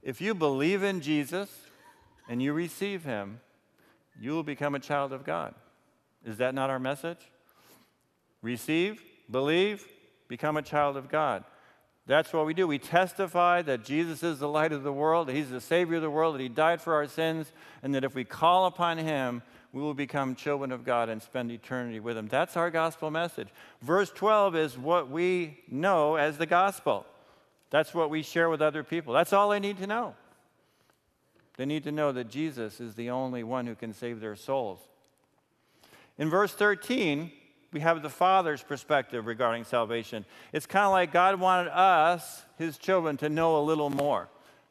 If 0.03 0.21
you 0.21 0.35
believe 0.35 0.83
in 0.83 1.01
Jesus 1.01 1.51
and 2.29 2.43
you 2.43 2.53
receive 2.53 3.05
him, 3.05 3.41
you 4.19 4.33
will 4.33 4.43
become 4.43 4.75
a 4.75 4.81
child 4.81 5.13
of 5.13 5.25
God. 5.25 5.55
Is 6.25 6.39
that 6.39 6.55
not 6.55 6.71
our 6.71 6.79
message? 6.79 7.21
Receive, 8.43 9.03
believe, 9.31 9.87
become 10.29 10.57
a 10.57 10.63
child 10.63 10.97
of 10.97 11.09
God. 11.09 11.45
That's 12.11 12.33
what 12.33 12.45
we 12.45 12.55
do. 12.55 12.67
We 12.67 12.81
testify 12.81 13.63
that 13.63 13.85
Jesus 13.85 14.25
is 14.25 14.41
the 14.41 14.49
light 14.49 14.73
of 14.73 14.83
the 14.83 14.93
world, 14.93 15.29
that 15.29 15.37
He's 15.37 15.49
the 15.49 15.61
Savior 15.61 15.95
of 15.95 16.03
the 16.03 16.11
world, 16.11 16.35
that 16.35 16.41
He 16.41 16.49
died 16.49 16.81
for 16.81 16.95
our 16.95 17.07
sins, 17.07 17.53
and 17.85 17.95
that 17.95 18.03
if 18.03 18.17
we 18.17 18.25
call 18.25 18.67
upon 18.67 18.99
Him, 18.99 19.43
we 19.73 19.81
will 19.81 19.95
become 19.95 20.35
children 20.35 20.73
of 20.73 20.85
God 20.85 21.09
and 21.09 21.23
spend 21.23 21.53
eternity 21.53 22.01
with 22.01 22.17
Him. 22.17 22.27
That's 22.27 22.57
our 22.57 22.69
gospel 22.69 23.13
message. 23.13 23.47
Verse 23.81 24.11
12 24.11 24.57
is 24.57 24.77
what 24.77 25.09
we 25.09 25.61
know 25.71 26.17
as 26.17 26.37
the 26.37 26.47
gospel. 26.47 27.07
That's 27.71 27.95
what 27.95 28.11
we 28.11 28.25
share 28.25 28.51
with 28.51 28.61
other 28.61 28.83
people. 28.83 29.15
That's 29.15 29.33
all 29.33 29.51
they 29.51 29.61
need 29.61 29.79
to 29.79 29.87
know. 29.87 30.17
They 31.59 31.65
need 31.65 31.85
to 31.85 31.93
know 31.93 32.11
that 32.11 32.29
Jesus 32.29 32.81
is 32.81 32.97
the 32.97 33.11
only 33.11 33.45
one 33.45 33.69
who 33.69 33.77
can 33.77 33.93
save 33.93 34.19
their 34.19 34.35
souls. 34.35 34.81
In 36.19 36.29
verse 36.29 36.53
13, 36.53 37.31
we 37.73 37.81
have 37.81 38.03
the 38.03 38.11
Father's 38.11 38.63
perspective 38.63 39.27
regarding 39.27 39.65
salvation. 39.65 40.25
It's 40.53 40.67
kind 40.67 40.87
of 40.87 40.93
like 40.93 41.13
God 41.13 41.39
wanted 41.39 41.71
us, 41.71 42.43
His 42.59 42.79
children, 42.79 43.17
to 43.19 43.29
know 43.29 43.59
a 43.59 43.63
little 43.63 43.91
more. 43.91 44.29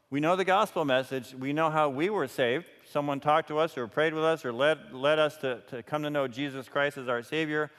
We 0.09 0.19
know 0.19 0.35
the 0.35 0.45
gospel 0.45 0.85
message, 0.85 1.33
we 1.33 1.53
know 1.53 1.69
how 1.69 1.89
we 1.89 2.09
were 2.09 2.27
saved. 2.27 2.65
Someone 2.89 3.19
talked 3.19 3.47
to 3.49 3.59
us 3.59 3.77
or 3.77 3.87
prayed 3.87 4.13
with 4.13 4.23
us 4.23 4.43
or 4.43 4.51
led, 4.51 4.91
led 4.91 5.19
us 5.19 5.37
to, 5.37 5.61
to 5.69 5.83
come 5.83 6.03
to 6.03 6.09
know 6.09 6.27
Jesus 6.27 6.67
Christ 6.67 6.97
as 6.97 7.07
our 7.07 7.21
Savior, 7.21 7.71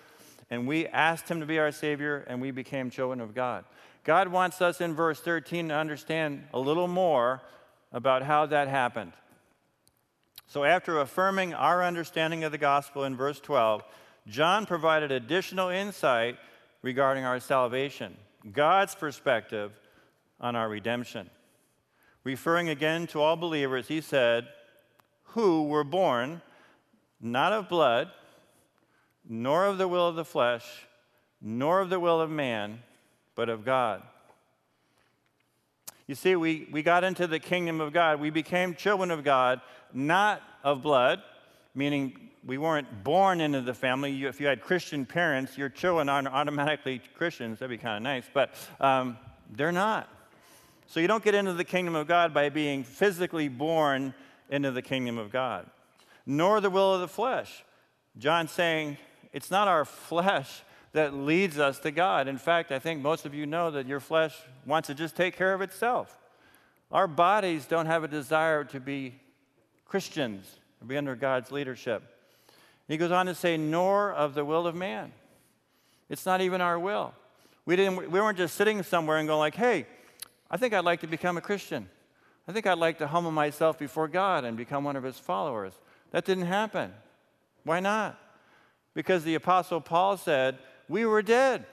and 0.48 0.66
we 0.66 0.86
asked 0.86 1.28
Him 1.28 1.40
to 1.40 1.46
be 1.46 1.58
our 1.58 1.72
Savior, 1.72 2.24
and 2.28 2.40
we 2.40 2.50
became 2.50 2.88
children 2.88 3.20
of 3.20 3.34
God. 3.34 3.64
God 4.04 4.28
wants 4.28 4.62
us 4.62 4.80
in 4.80 4.94
verse 4.94 5.20
13 5.20 5.68
to 5.68 5.74
understand 5.74 6.44
a 6.54 6.58
little 6.58 6.88
more 6.88 7.42
about 7.92 8.22
how 8.22 8.46
that 8.46 8.68
happened. 8.68 9.12
So, 10.46 10.64
after 10.64 10.98
affirming 10.98 11.54
our 11.54 11.84
understanding 11.84 12.42
of 12.42 12.52
the 12.52 12.58
gospel 12.58 13.04
in 13.04 13.16
verse 13.16 13.38
12, 13.38 13.84
John 14.26 14.66
provided 14.66 15.10
additional 15.10 15.68
insight 15.68 16.36
regarding 16.82 17.24
our 17.24 17.40
salvation, 17.40 18.16
God's 18.52 18.94
perspective 18.94 19.72
on 20.40 20.56
our 20.56 20.68
redemption. 20.68 21.28
Referring 22.24 22.68
again 22.68 23.06
to 23.08 23.20
all 23.20 23.36
believers, 23.36 23.88
he 23.88 24.00
said, 24.00 24.48
Who 25.24 25.64
were 25.64 25.84
born 25.84 26.42
not 27.20 27.52
of 27.52 27.68
blood, 27.68 28.10
nor 29.28 29.66
of 29.66 29.78
the 29.78 29.86
will 29.86 30.08
of 30.08 30.16
the 30.16 30.24
flesh, 30.24 30.64
nor 31.40 31.80
of 31.80 31.90
the 31.90 32.00
will 32.00 32.20
of 32.20 32.30
man, 32.30 32.82
but 33.34 33.48
of 33.48 33.64
God. 33.64 34.02
You 36.06 36.14
see, 36.14 36.34
we, 36.34 36.66
we 36.72 36.82
got 36.82 37.04
into 37.04 37.26
the 37.26 37.38
kingdom 37.38 37.80
of 37.80 37.92
God. 37.92 38.20
We 38.20 38.30
became 38.30 38.74
children 38.74 39.10
of 39.10 39.22
God, 39.22 39.60
not 39.92 40.42
of 40.64 40.82
blood, 40.82 41.22
meaning 41.74 42.29
we 42.44 42.58
weren't 42.58 43.04
born 43.04 43.40
into 43.40 43.60
the 43.60 43.74
family. 43.74 44.12
You, 44.12 44.28
if 44.28 44.40
you 44.40 44.46
had 44.46 44.62
Christian 44.62 45.04
parents, 45.04 45.58
your 45.58 45.68
children 45.68 46.08
aren't 46.08 46.28
automatically 46.28 47.02
Christians. 47.14 47.58
That'd 47.58 47.70
be 47.70 47.82
kind 47.82 47.96
of 47.96 48.02
nice, 48.02 48.24
but 48.32 48.54
um, 48.80 49.18
they're 49.50 49.72
not. 49.72 50.08
So 50.86 51.00
you 51.00 51.06
don't 51.06 51.22
get 51.22 51.34
into 51.34 51.52
the 51.52 51.64
kingdom 51.64 51.94
of 51.94 52.08
God 52.08 52.34
by 52.34 52.48
being 52.48 52.82
physically 52.82 53.48
born 53.48 54.14
into 54.48 54.70
the 54.70 54.82
kingdom 54.82 55.18
of 55.18 55.30
God, 55.30 55.70
nor 56.26 56.60
the 56.60 56.70
will 56.70 56.94
of 56.94 57.00
the 57.00 57.08
flesh. 57.08 57.64
John's 58.18 58.50
saying 58.50 58.96
it's 59.32 59.50
not 59.50 59.68
our 59.68 59.84
flesh 59.84 60.62
that 60.92 61.14
leads 61.14 61.58
us 61.58 61.78
to 61.80 61.90
God. 61.90 62.26
In 62.26 62.38
fact, 62.38 62.72
I 62.72 62.80
think 62.80 63.00
most 63.00 63.24
of 63.24 63.34
you 63.34 63.46
know 63.46 63.70
that 63.70 63.86
your 63.86 64.00
flesh 64.00 64.36
wants 64.66 64.88
to 64.88 64.94
just 64.94 65.14
take 65.14 65.36
care 65.36 65.54
of 65.54 65.60
itself. 65.60 66.18
Our 66.90 67.06
bodies 67.06 67.66
don't 67.66 67.86
have 67.86 68.02
a 68.02 68.08
desire 68.08 68.64
to 68.64 68.80
be 68.80 69.14
Christians, 69.84 70.58
to 70.80 70.84
be 70.84 70.96
under 70.96 71.14
God's 71.14 71.52
leadership. 71.52 72.02
He 72.90 72.96
goes 72.96 73.12
on 73.12 73.26
to 73.26 73.36
say, 73.36 73.56
nor 73.56 74.12
of 74.12 74.34
the 74.34 74.44
will 74.44 74.66
of 74.66 74.74
man. 74.74 75.12
It's 76.08 76.26
not 76.26 76.40
even 76.40 76.60
our 76.60 76.76
will. 76.76 77.14
We, 77.64 77.76
didn't, 77.76 77.98
we 77.98 78.20
weren't 78.20 78.36
just 78.36 78.56
sitting 78.56 78.82
somewhere 78.82 79.18
and 79.18 79.28
going 79.28 79.38
like, 79.38 79.54
hey, 79.54 79.86
I 80.50 80.56
think 80.56 80.74
I'd 80.74 80.84
like 80.84 81.02
to 81.02 81.06
become 81.06 81.36
a 81.36 81.40
Christian. 81.40 81.88
I 82.48 82.52
think 82.52 82.66
I'd 82.66 82.78
like 82.78 82.98
to 82.98 83.06
humble 83.06 83.30
myself 83.30 83.78
before 83.78 84.08
God 84.08 84.44
and 84.44 84.56
become 84.56 84.82
one 84.82 84.96
of 84.96 85.04
his 85.04 85.20
followers. 85.20 85.72
That 86.10 86.24
didn't 86.24 86.46
happen. 86.46 86.92
Why 87.62 87.78
not? 87.78 88.18
Because 88.92 89.22
the 89.22 89.36
Apostle 89.36 89.80
Paul 89.80 90.16
said, 90.16 90.58
we 90.88 91.06
were 91.06 91.22
dead. 91.22 91.66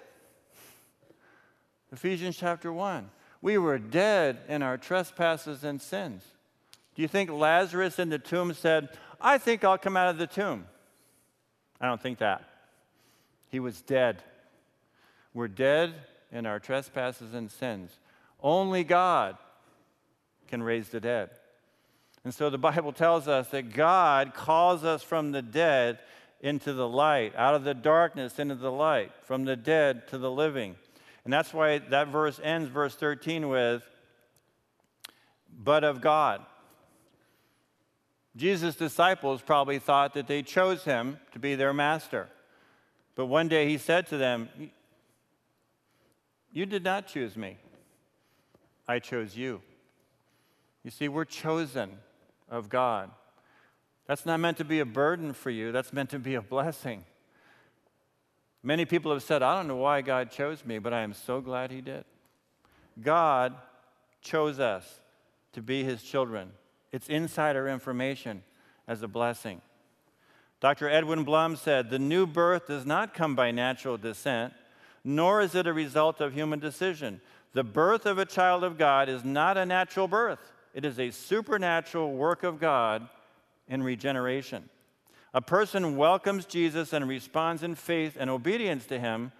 Ephesians 1.92 2.38
chapter 2.38 2.72
1. 2.72 3.10
We 3.42 3.58
were 3.58 3.80
dead 3.80 4.38
in 4.48 4.62
our 4.62 4.78
trespasses 4.78 5.64
and 5.64 5.82
sins. 5.82 6.24
Do 6.94 7.02
you 7.02 7.08
think 7.08 7.32
Lazarus 7.32 7.98
in 7.98 8.10
the 8.10 8.20
tomb 8.20 8.54
said, 8.54 8.90
I 9.20 9.40
think 9.40 9.64
I'll 9.64 9.80
come 9.80 9.98
out 9.98 10.10
of 10.10 10.20
the 10.20 10.28
tomb? 10.28 10.68
I 11.80 11.88
don't 11.88 12.02
think 12.02 12.20
that. 12.20 12.44
He 13.50 13.60
was 13.60 13.82
dead. 13.82 14.24
We're 15.34 15.48
dead 15.48 15.94
in 16.32 16.46
our 16.46 16.60
trespasses 16.60 17.34
and 17.34 17.50
sins. 17.50 17.92
Only 18.42 18.84
God 18.84 19.38
can 20.48 20.64
raise 20.64 20.90
the 20.90 21.00
dead. 21.00 21.30
And 22.24 22.34
so 22.34 22.50
the 22.50 22.58
Bible 22.58 22.92
tells 22.92 23.28
us 23.28 23.48
that 23.50 23.74
God 23.74 24.34
calls 24.34 24.84
us 24.84 25.04
from 25.04 25.32
the 25.32 25.42
dead 25.42 26.00
into 26.42 26.74
the 26.74 26.88
light, 26.88 27.34
out 27.36 27.56
of 27.56 27.64
the 27.64 27.74
darkness 27.74 28.38
into 28.40 28.56
the 28.56 28.72
light, 28.72 29.12
from 29.24 29.46
the 29.46 29.56
dead 29.56 30.08
to 30.10 30.18
the 30.18 30.30
living. 30.30 30.76
And 31.24 31.34
that's 31.34 31.54
why 31.54 31.80
that 31.80 32.10
verse 32.10 32.40
ends, 32.44 32.70
verse 32.70 32.96
13, 32.96 33.50
with, 33.50 33.84
but 35.58 35.84
of 35.84 36.02
God. 36.02 36.46
Jesus' 38.38 38.76
disciples 38.76 39.42
probably 39.42 39.80
thought 39.80 40.14
that 40.14 40.28
they 40.28 40.44
chose 40.44 40.84
him 40.84 41.20
to 41.34 41.40
be 41.40 41.56
their 41.56 41.74
master. 41.74 42.30
But 43.16 43.26
one 43.26 43.48
day 43.48 43.68
he 43.68 43.80
said 43.80 44.06
to 44.08 44.18
them, 44.18 44.48
You 46.54 46.68
did 46.68 46.84
not 46.84 47.08
choose 47.08 47.36
me, 47.36 47.58
I 48.88 49.00
chose 49.00 49.36
you. 49.36 49.62
You 50.84 50.92
see, 50.92 51.08
we're 51.08 51.26
chosen 51.26 51.98
of 52.48 52.70
God. 52.70 53.10
That's 54.06 54.26
not 54.26 54.40
meant 54.40 54.58
to 54.58 54.64
be 54.64 54.80
a 54.80 54.86
burden 54.86 55.34
for 55.34 55.50
you, 55.50 55.72
that's 55.72 55.92
meant 55.92 56.12
to 56.12 56.20
be 56.20 56.36
a 56.36 56.42
blessing. 56.42 57.04
Many 58.62 58.86
people 58.86 59.12
have 59.12 59.24
said, 59.24 59.42
I 59.42 59.56
don't 59.56 59.68
know 59.68 59.78
why 59.78 60.02
God 60.02 60.30
chose 60.30 60.64
me, 60.64 60.78
but 60.78 60.94
I 60.94 61.02
am 61.02 61.14
so 61.14 61.42
glad 61.42 61.72
He 61.72 61.82
did. 61.82 62.06
God 63.02 63.56
chose 64.22 64.60
us 64.60 65.02
to 65.54 65.62
be 65.62 65.84
His 65.84 66.04
children. 66.04 66.52
It's 66.92 67.10
insider 67.10 67.68
information 67.68 68.44
as 68.88 69.02
a 69.02 69.08
blessing. 69.08 69.62
Dr. 70.60 70.90
Edwin 70.90 71.24
Blum 71.24 71.56
said 71.56 71.90
the 71.90 72.00
new 72.00 72.26
birth 72.26 72.68
does 72.68 72.86
not 72.86 73.14
come 73.14 73.36
by 73.36 73.52
natural 73.52 73.98
descent, 73.98 74.54
nor 75.04 75.42
is 75.42 75.54
it 75.54 75.68
a 75.68 75.74
result 75.74 76.20
of 76.20 76.34
human 76.34 76.60
decision. 76.60 77.22
The 77.54 77.64
birth 77.64 78.06
of 78.06 78.18
a 78.18 78.26
child 78.26 78.64
of 78.64 78.78
God 78.78 79.10
is 79.10 79.24
not 79.24 79.58
a 79.58 79.66
natural 79.66 80.08
birth, 80.08 80.54
it 80.74 80.86
is 80.86 81.00
a 81.00 81.12
supernatural 81.12 82.14
work 82.14 82.44
of 82.44 82.60
God 82.60 83.08
in 83.68 83.84
regeneration. 83.84 84.70
A 85.34 85.42
person 85.42 85.98
welcomes 85.98 86.46
Jesus 86.46 86.94
and 86.94 87.08
responds 87.08 87.62
in 87.62 87.76
faith 87.76 88.18
and 88.20 88.30
obedience 88.30 88.86
to 88.88 89.00
him, 89.00 89.32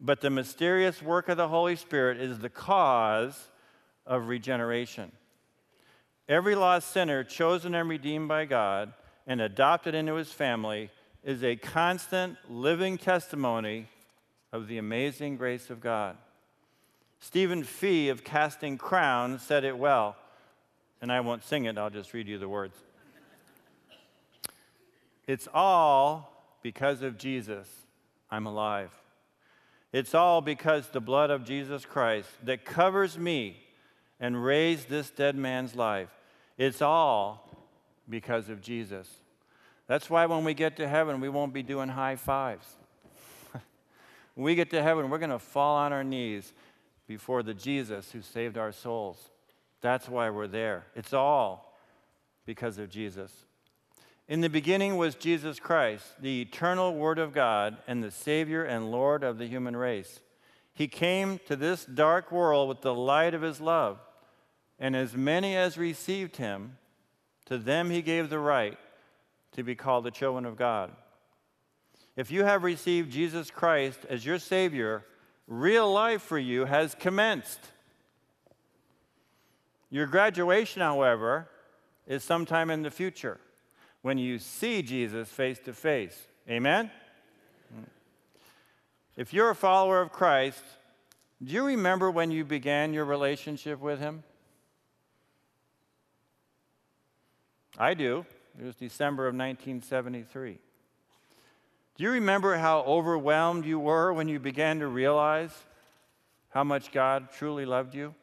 but 0.00 0.20
the 0.20 0.30
mysterious 0.30 1.02
work 1.02 1.28
of 1.28 1.36
the 1.36 1.48
Holy 1.48 1.76
Spirit 1.76 2.18
is 2.18 2.38
the 2.38 2.48
cause 2.48 3.48
of 4.06 4.28
regeneration. 4.28 5.12
Every 6.28 6.54
lost 6.54 6.90
sinner 6.90 7.24
chosen 7.24 7.74
and 7.74 7.88
redeemed 7.88 8.28
by 8.28 8.44
God 8.44 8.92
and 9.26 9.40
adopted 9.40 9.94
into 9.94 10.14
his 10.14 10.32
family 10.32 10.90
is 11.24 11.42
a 11.42 11.56
constant 11.56 12.36
living 12.48 12.98
testimony 12.98 13.88
of 14.52 14.68
the 14.68 14.78
amazing 14.78 15.36
grace 15.36 15.70
of 15.70 15.80
God. 15.80 16.16
Stephen 17.18 17.62
Fee 17.62 18.08
of 18.08 18.24
Casting 18.24 18.76
Crowns 18.76 19.42
said 19.42 19.64
it 19.64 19.78
well, 19.78 20.16
and 21.00 21.12
I 21.12 21.20
won't 21.20 21.44
sing 21.44 21.64
it, 21.64 21.78
I'll 21.78 21.90
just 21.90 22.12
read 22.12 22.28
you 22.28 22.38
the 22.38 22.48
words. 22.48 22.76
It's 25.26 25.48
all 25.54 26.58
because 26.62 27.02
of 27.02 27.16
Jesus 27.16 27.68
I'm 28.30 28.46
alive. 28.46 28.90
It's 29.92 30.14
all 30.14 30.40
because 30.40 30.88
the 30.88 31.00
blood 31.00 31.30
of 31.30 31.44
Jesus 31.44 31.84
Christ 31.84 32.28
that 32.44 32.64
covers 32.64 33.18
me 33.18 33.56
and 34.22 34.42
raised 34.42 34.88
this 34.88 35.10
dead 35.10 35.36
man's 35.36 35.74
life. 35.74 36.08
It's 36.56 36.80
all 36.80 37.50
because 38.08 38.48
of 38.48 38.62
Jesus. 38.62 39.08
That's 39.88 40.08
why 40.08 40.24
when 40.26 40.44
we 40.44 40.54
get 40.54 40.76
to 40.76 40.88
heaven, 40.88 41.20
we 41.20 41.28
won't 41.28 41.52
be 41.52 41.64
doing 41.64 41.90
high 41.90 42.16
fives. 42.16 42.66
When 44.34 44.44
we 44.44 44.54
get 44.54 44.70
to 44.70 44.82
heaven, 44.82 45.10
we're 45.10 45.18
going 45.18 45.28
to 45.28 45.38
fall 45.38 45.76
on 45.76 45.92
our 45.92 46.04
knees 46.04 46.54
before 47.06 47.42
the 47.42 47.52
Jesus 47.52 48.12
who 48.12 48.22
saved 48.22 48.56
our 48.56 48.72
souls. 48.72 49.18
That's 49.82 50.08
why 50.08 50.30
we're 50.30 50.46
there. 50.46 50.86
It's 50.94 51.12
all 51.12 51.76
because 52.46 52.78
of 52.78 52.88
Jesus. 52.88 53.30
In 54.28 54.40
the 54.40 54.48
beginning 54.48 54.96
was 54.96 55.16
Jesus 55.16 55.58
Christ, 55.58 56.04
the 56.20 56.40
eternal 56.40 56.94
Word 56.94 57.18
of 57.18 57.34
God 57.34 57.76
and 57.86 58.02
the 58.02 58.10
Savior 58.10 58.64
and 58.64 58.90
Lord 58.90 59.24
of 59.24 59.36
the 59.36 59.46
human 59.46 59.76
race. 59.76 60.20
He 60.72 60.88
came 60.88 61.38
to 61.46 61.56
this 61.56 61.84
dark 61.84 62.32
world 62.32 62.68
with 62.68 62.80
the 62.80 62.94
light 62.94 63.34
of 63.34 63.42
His 63.42 63.60
love, 63.60 63.98
and 64.82 64.96
as 64.96 65.16
many 65.16 65.56
as 65.56 65.78
received 65.78 66.38
Him, 66.38 66.76
to 67.46 67.56
them 67.56 67.88
He 67.88 68.02
gave 68.02 68.28
the 68.28 68.40
right 68.40 68.76
to 69.52 69.62
be 69.62 69.76
called 69.76 70.04
the 70.04 70.10
children 70.10 70.44
of 70.44 70.56
God. 70.56 70.90
If 72.16 72.32
you 72.32 72.42
have 72.42 72.64
received 72.64 73.12
Jesus 73.12 73.48
Christ 73.48 74.00
as 74.10 74.26
your 74.26 74.40
Savior, 74.40 75.04
real 75.46 75.90
life 75.90 76.20
for 76.20 76.36
you 76.36 76.64
has 76.64 76.96
commenced. 76.96 77.60
Your 79.88 80.06
graduation, 80.06 80.82
however, 80.82 81.48
is 82.08 82.24
sometime 82.24 82.68
in 82.68 82.82
the 82.82 82.90
future 82.90 83.38
when 84.02 84.18
you 84.18 84.40
see 84.40 84.82
Jesus 84.82 85.28
face 85.28 85.60
to 85.60 85.72
face. 85.72 86.26
Amen? 86.50 86.90
If 89.16 89.32
you're 89.32 89.50
a 89.50 89.54
follower 89.54 90.00
of 90.00 90.10
Christ, 90.10 90.64
do 91.40 91.52
you 91.52 91.64
remember 91.64 92.10
when 92.10 92.32
you 92.32 92.44
began 92.44 92.92
your 92.92 93.04
relationship 93.04 93.78
with 93.78 94.00
Him? 94.00 94.24
I 97.78 97.94
do. 97.94 98.26
It 98.58 98.64
was 98.64 98.76
December 98.76 99.26
of 99.26 99.34
1973. 99.34 100.58
Do 101.96 102.04
you 102.04 102.10
remember 102.10 102.56
how 102.56 102.80
overwhelmed 102.80 103.64
you 103.64 103.78
were 103.78 104.12
when 104.12 104.28
you 104.28 104.38
began 104.38 104.80
to 104.80 104.86
realize 104.86 105.52
how 106.50 106.64
much 106.64 106.92
God 106.92 107.28
truly 107.36 107.64
loved 107.64 107.94
you? 107.94 108.14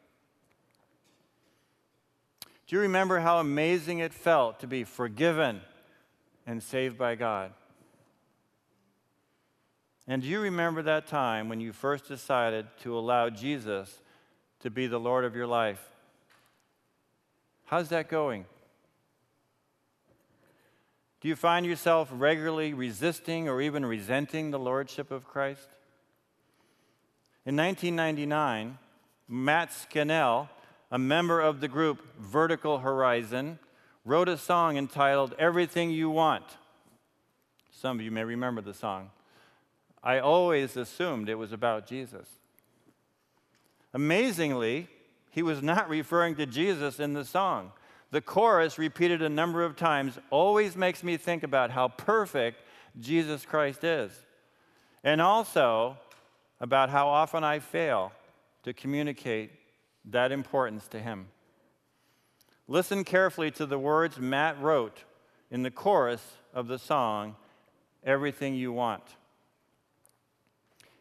Do 2.66 2.76
you 2.76 2.82
remember 2.82 3.18
how 3.18 3.38
amazing 3.38 3.98
it 3.98 4.14
felt 4.14 4.60
to 4.60 4.68
be 4.68 4.84
forgiven 4.84 5.60
and 6.46 6.62
saved 6.62 6.96
by 6.96 7.16
God? 7.16 7.52
And 10.06 10.22
do 10.22 10.28
you 10.28 10.40
remember 10.40 10.82
that 10.82 11.06
time 11.06 11.48
when 11.48 11.60
you 11.60 11.72
first 11.72 12.06
decided 12.06 12.66
to 12.82 12.96
allow 12.96 13.30
Jesus 13.30 14.00
to 14.60 14.70
be 14.70 14.86
the 14.86 15.00
Lord 15.00 15.24
of 15.24 15.34
your 15.34 15.46
life? 15.46 15.84
How's 17.66 17.88
that 17.88 18.08
going? 18.08 18.44
Do 21.20 21.28
you 21.28 21.36
find 21.36 21.66
yourself 21.66 22.08
regularly 22.10 22.72
resisting 22.72 23.46
or 23.48 23.60
even 23.60 23.84
resenting 23.84 24.50
the 24.50 24.58
Lordship 24.58 25.10
of 25.10 25.26
Christ? 25.26 25.68
In 27.44 27.56
1999, 27.56 28.78
Matt 29.28 29.72
Scannell, 29.72 30.48
a 30.90 30.98
member 30.98 31.40
of 31.40 31.60
the 31.60 31.68
group 31.68 32.02
Vertical 32.18 32.78
Horizon, 32.78 33.58
wrote 34.06 34.30
a 34.30 34.38
song 34.38 34.78
entitled 34.78 35.34
Everything 35.38 35.90
You 35.90 36.08
Want. 36.08 36.44
Some 37.70 37.98
of 37.98 38.04
you 38.04 38.10
may 38.10 38.24
remember 38.24 38.62
the 38.62 38.74
song. 38.74 39.10
I 40.02 40.20
always 40.20 40.76
assumed 40.76 41.28
it 41.28 41.34
was 41.34 41.52
about 41.52 41.86
Jesus. 41.86 42.26
Amazingly, 43.92 44.88
he 45.30 45.42
was 45.42 45.62
not 45.62 45.90
referring 45.90 46.36
to 46.36 46.46
Jesus 46.46 46.98
in 46.98 47.12
the 47.12 47.26
song 47.26 47.72
the 48.10 48.20
chorus, 48.20 48.78
repeated 48.78 49.22
a 49.22 49.28
number 49.28 49.62
of 49.62 49.76
times, 49.76 50.18
always 50.30 50.76
makes 50.76 51.02
me 51.02 51.16
think 51.16 51.42
about 51.42 51.70
how 51.70 51.88
perfect 51.88 52.62
Jesus 52.98 53.46
Christ 53.46 53.84
is. 53.84 54.12
And 55.04 55.20
also 55.20 55.96
about 56.60 56.90
how 56.90 57.08
often 57.08 57.44
I 57.44 57.60
fail 57.60 58.12
to 58.64 58.72
communicate 58.72 59.52
that 60.06 60.32
importance 60.32 60.88
to 60.88 60.98
Him. 60.98 61.28
Listen 62.68 63.04
carefully 63.04 63.50
to 63.52 63.66
the 63.66 63.78
words 63.78 64.18
Matt 64.18 64.60
wrote 64.60 65.04
in 65.50 65.62
the 65.62 65.70
chorus 65.70 66.22
of 66.52 66.68
the 66.68 66.78
song, 66.78 67.36
Everything 68.04 68.54
You 68.54 68.72
Want. 68.72 69.02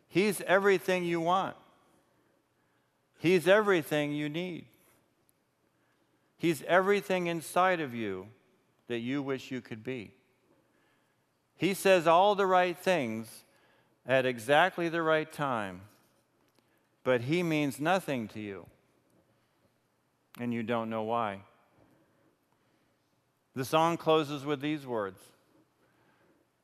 He's 0.08 0.42
everything 0.42 1.04
you 1.04 1.22
want. 1.22 1.56
He's 3.20 3.48
everything 3.48 4.12
you 4.12 4.28
need. 4.28 4.66
He's 6.40 6.64
everything 6.64 7.28
inside 7.28 7.82
of 7.82 7.94
you 7.94 8.28
that 8.88 9.00
you 9.00 9.22
wish 9.22 9.52
you 9.52 9.60
could 9.60 9.84
be. 9.84 10.14
He 11.58 11.74
says 11.74 12.08
all 12.08 12.34
the 12.34 12.46
right 12.46 12.78
things 12.78 13.44
at 14.08 14.26
exactly 14.26 14.88
the 14.88 15.02
right 15.02 15.30
time, 15.32 15.82
but 17.04 17.22
He 17.22 17.44
means 17.44 17.82
nothing 17.82 18.30
to 18.30 18.40
you, 18.40 18.66
and 20.40 20.54
you 20.54 20.64
don't 20.64 20.90
know 20.90 21.04
why. 21.04 21.42
The 23.54 23.66
song 23.66 23.98
closes 23.98 24.46
with 24.46 24.62
these 24.62 24.88
words 24.88 25.20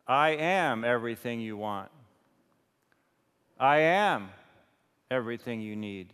I 0.08 0.30
am 0.30 0.86
everything 0.86 1.42
you 1.42 1.58
want. 1.58 1.92
I 3.60 3.80
am 3.80 4.30
everything 5.12 5.60
you 5.60 5.76
need. 5.76 6.14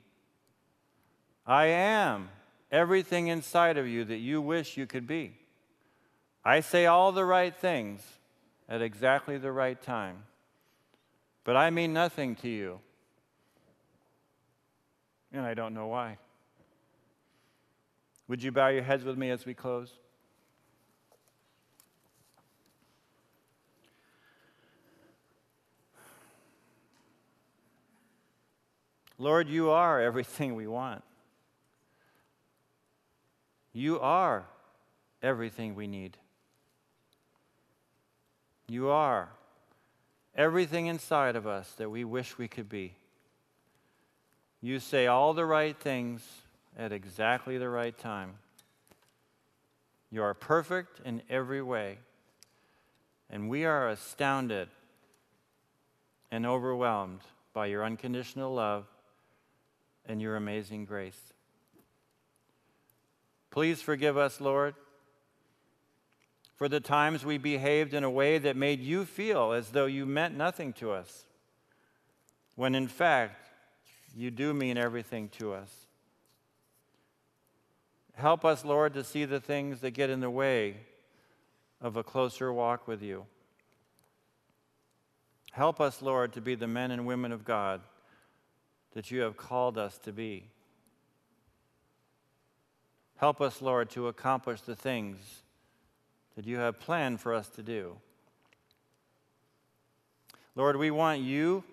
I 1.45 1.65
am 1.67 2.29
everything 2.71 3.27
inside 3.27 3.77
of 3.77 3.87
you 3.87 4.05
that 4.05 4.17
you 4.17 4.41
wish 4.41 4.77
you 4.77 4.87
could 4.87 5.05
be. 5.05 5.33
I 6.43 6.61
say 6.61 6.85
all 6.85 7.11
the 7.11 7.25
right 7.25 7.55
things 7.55 8.01
at 8.69 8.81
exactly 8.81 9.37
the 9.37 9.51
right 9.51 9.79
time, 9.81 10.23
but 11.43 11.55
I 11.55 11.69
mean 11.69 11.93
nothing 11.93 12.35
to 12.37 12.49
you. 12.49 12.79
And 15.33 15.45
I 15.45 15.53
don't 15.53 15.73
know 15.73 15.87
why. 15.87 16.17
Would 18.27 18.41
you 18.41 18.51
bow 18.51 18.69
your 18.69 18.83
heads 18.83 19.03
with 19.03 19.17
me 19.17 19.29
as 19.29 19.45
we 19.45 19.53
close? 19.53 19.91
Lord, 29.17 29.49
you 29.49 29.69
are 29.69 30.01
everything 30.01 30.55
we 30.55 30.65
want. 30.65 31.03
You 33.73 33.99
are 33.99 34.45
everything 35.21 35.75
we 35.75 35.87
need. 35.87 36.17
You 38.67 38.89
are 38.89 39.29
everything 40.35 40.87
inside 40.87 41.35
of 41.35 41.45
us 41.45 41.71
that 41.73 41.89
we 41.89 42.03
wish 42.03 42.37
we 42.37 42.47
could 42.47 42.69
be. 42.69 42.93
You 44.61 44.79
say 44.79 45.07
all 45.07 45.33
the 45.33 45.45
right 45.45 45.77
things 45.77 46.21
at 46.77 46.91
exactly 46.91 47.57
the 47.57 47.69
right 47.69 47.97
time. 47.97 48.35
You 50.11 50.23
are 50.23 50.33
perfect 50.33 50.99
in 51.05 51.21
every 51.29 51.61
way. 51.61 51.97
And 53.29 53.49
we 53.49 53.65
are 53.65 53.89
astounded 53.89 54.67
and 56.29 56.45
overwhelmed 56.45 57.21
by 57.53 57.67
your 57.67 57.83
unconditional 57.83 58.53
love 58.53 58.85
and 60.05 60.21
your 60.21 60.35
amazing 60.35 60.85
grace. 60.85 61.30
Please 63.51 63.81
forgive 63.81 64.17
us, 64.17 64.39
Lord, 64.39 64.75
for 66.55 66.69
the 66.69 66.79
times 66.79 67.25
we 67.25 67.37
behaved 67.37 67.93
in 67.93 68.03
a 68.03 68.09
way 68.09 68.37
that 68.37 68.55
made 68.55 68.79
you 68.79 69.03
feel 69.03 69.51
as 69.51 69.69
though 69.69 69.87
you 69.87 70.05
meant 70.05 70.35
nothing 70.35 70.71
to 70.73 70.91
us, 70.91 71.25
when 72.55 72.73
in 72.73 72.87
fact, 72.87 73.49
you 74.15 74.31
do 74.31 74.53
mean 74.53 74.77
everything 74.77 75.29
to 75.29 75.53
us. 75.53 75.69
Help 78.13 78.45
us, 78.45 78.63
Lord, 78.63 78.93
to 78.93 79.03
see 79.03 79.25
the 79.25 79.39
things 79.39 79.81
that 79.81 79.91
get 79.91 80.09
in 80.09 80.19
the 80.19 80.29
way 80.29 80.77
of 81.81 81.97
a 81.97 82.03
closer 82.03 82.53
walk 82.53 82.87
with 82.87 83.01
you. 83.01 83.25
Help 85.51 85.81
us, 85.81 86.01
Lord, 86.01 86.31
to 86.33 86.41
be 86.41 86.55
the 86.55 86.67
men 86.67 86.91
and 86.91 87.05
women 87.05 87.31
of 87.31 87.43
God 87.43 87.81
that 88.93 89.11
you 89.11 89.21
have 89.21 89.35
called 89.35 89.77
us 89.77 89.97
to 89.99 90.13
be. 90.13 90.45
Help 93.21 93.39
us, 93.39 93.61
Lord, 93.61 93.91
to 93.91 94.07
accomplish 94.07 94.61
the 94.61 94.75
things 94.75 95.43
that 96.35 96.47
you 96.47 96.57
have 96.57 96.79
planned 96.79 97.21
for 97.21 97.35
us 97.35 97.47
to 97.49 97.61
do. 97.61 97.97
Lord, 100.55 100.75
we 100.75 100.89
want 100.89 101.21
you 101.21 101.63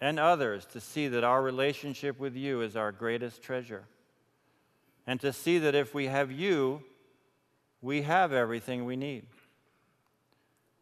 and 0.00 0.20
others 0.20 0.66
to 0.66 0.80
see 0.80 1.08
that 1.08 1.24
our 1.24 1.42
relationship 1.42 2.20
with 2.20 2.36
you 2.36 2.60
is 2.60 2.76
our 2.76 2.92
greatest 2.92 3.42
treasure. 3.42 3.82
And 5.04 5.20
to 5.20 5.32
see 5.32 5.58
that 5.58 5.74
if 5.74 5.94
we 5.94 6.06
have 6.06 6.30
you, 6.30 6.84
we 7.82 8.02
have 8.02 8.32
everything 8.32 8.84
we 8.84 8.94
need. 8.94 9.26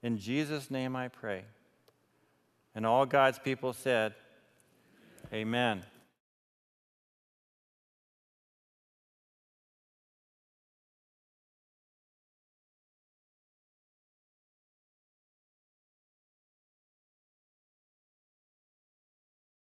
In 0.03 0.19
Jesus' 0.19 0.71
name 0.71 0.95
I 0.95 1.09
pray. 1.09 1.45
And 2.75 2.85
all 2.85 3.07
God's 3.07 3.39
people 3.39 3.73
said, 3.73 4.13
Amen. 5.33 5.85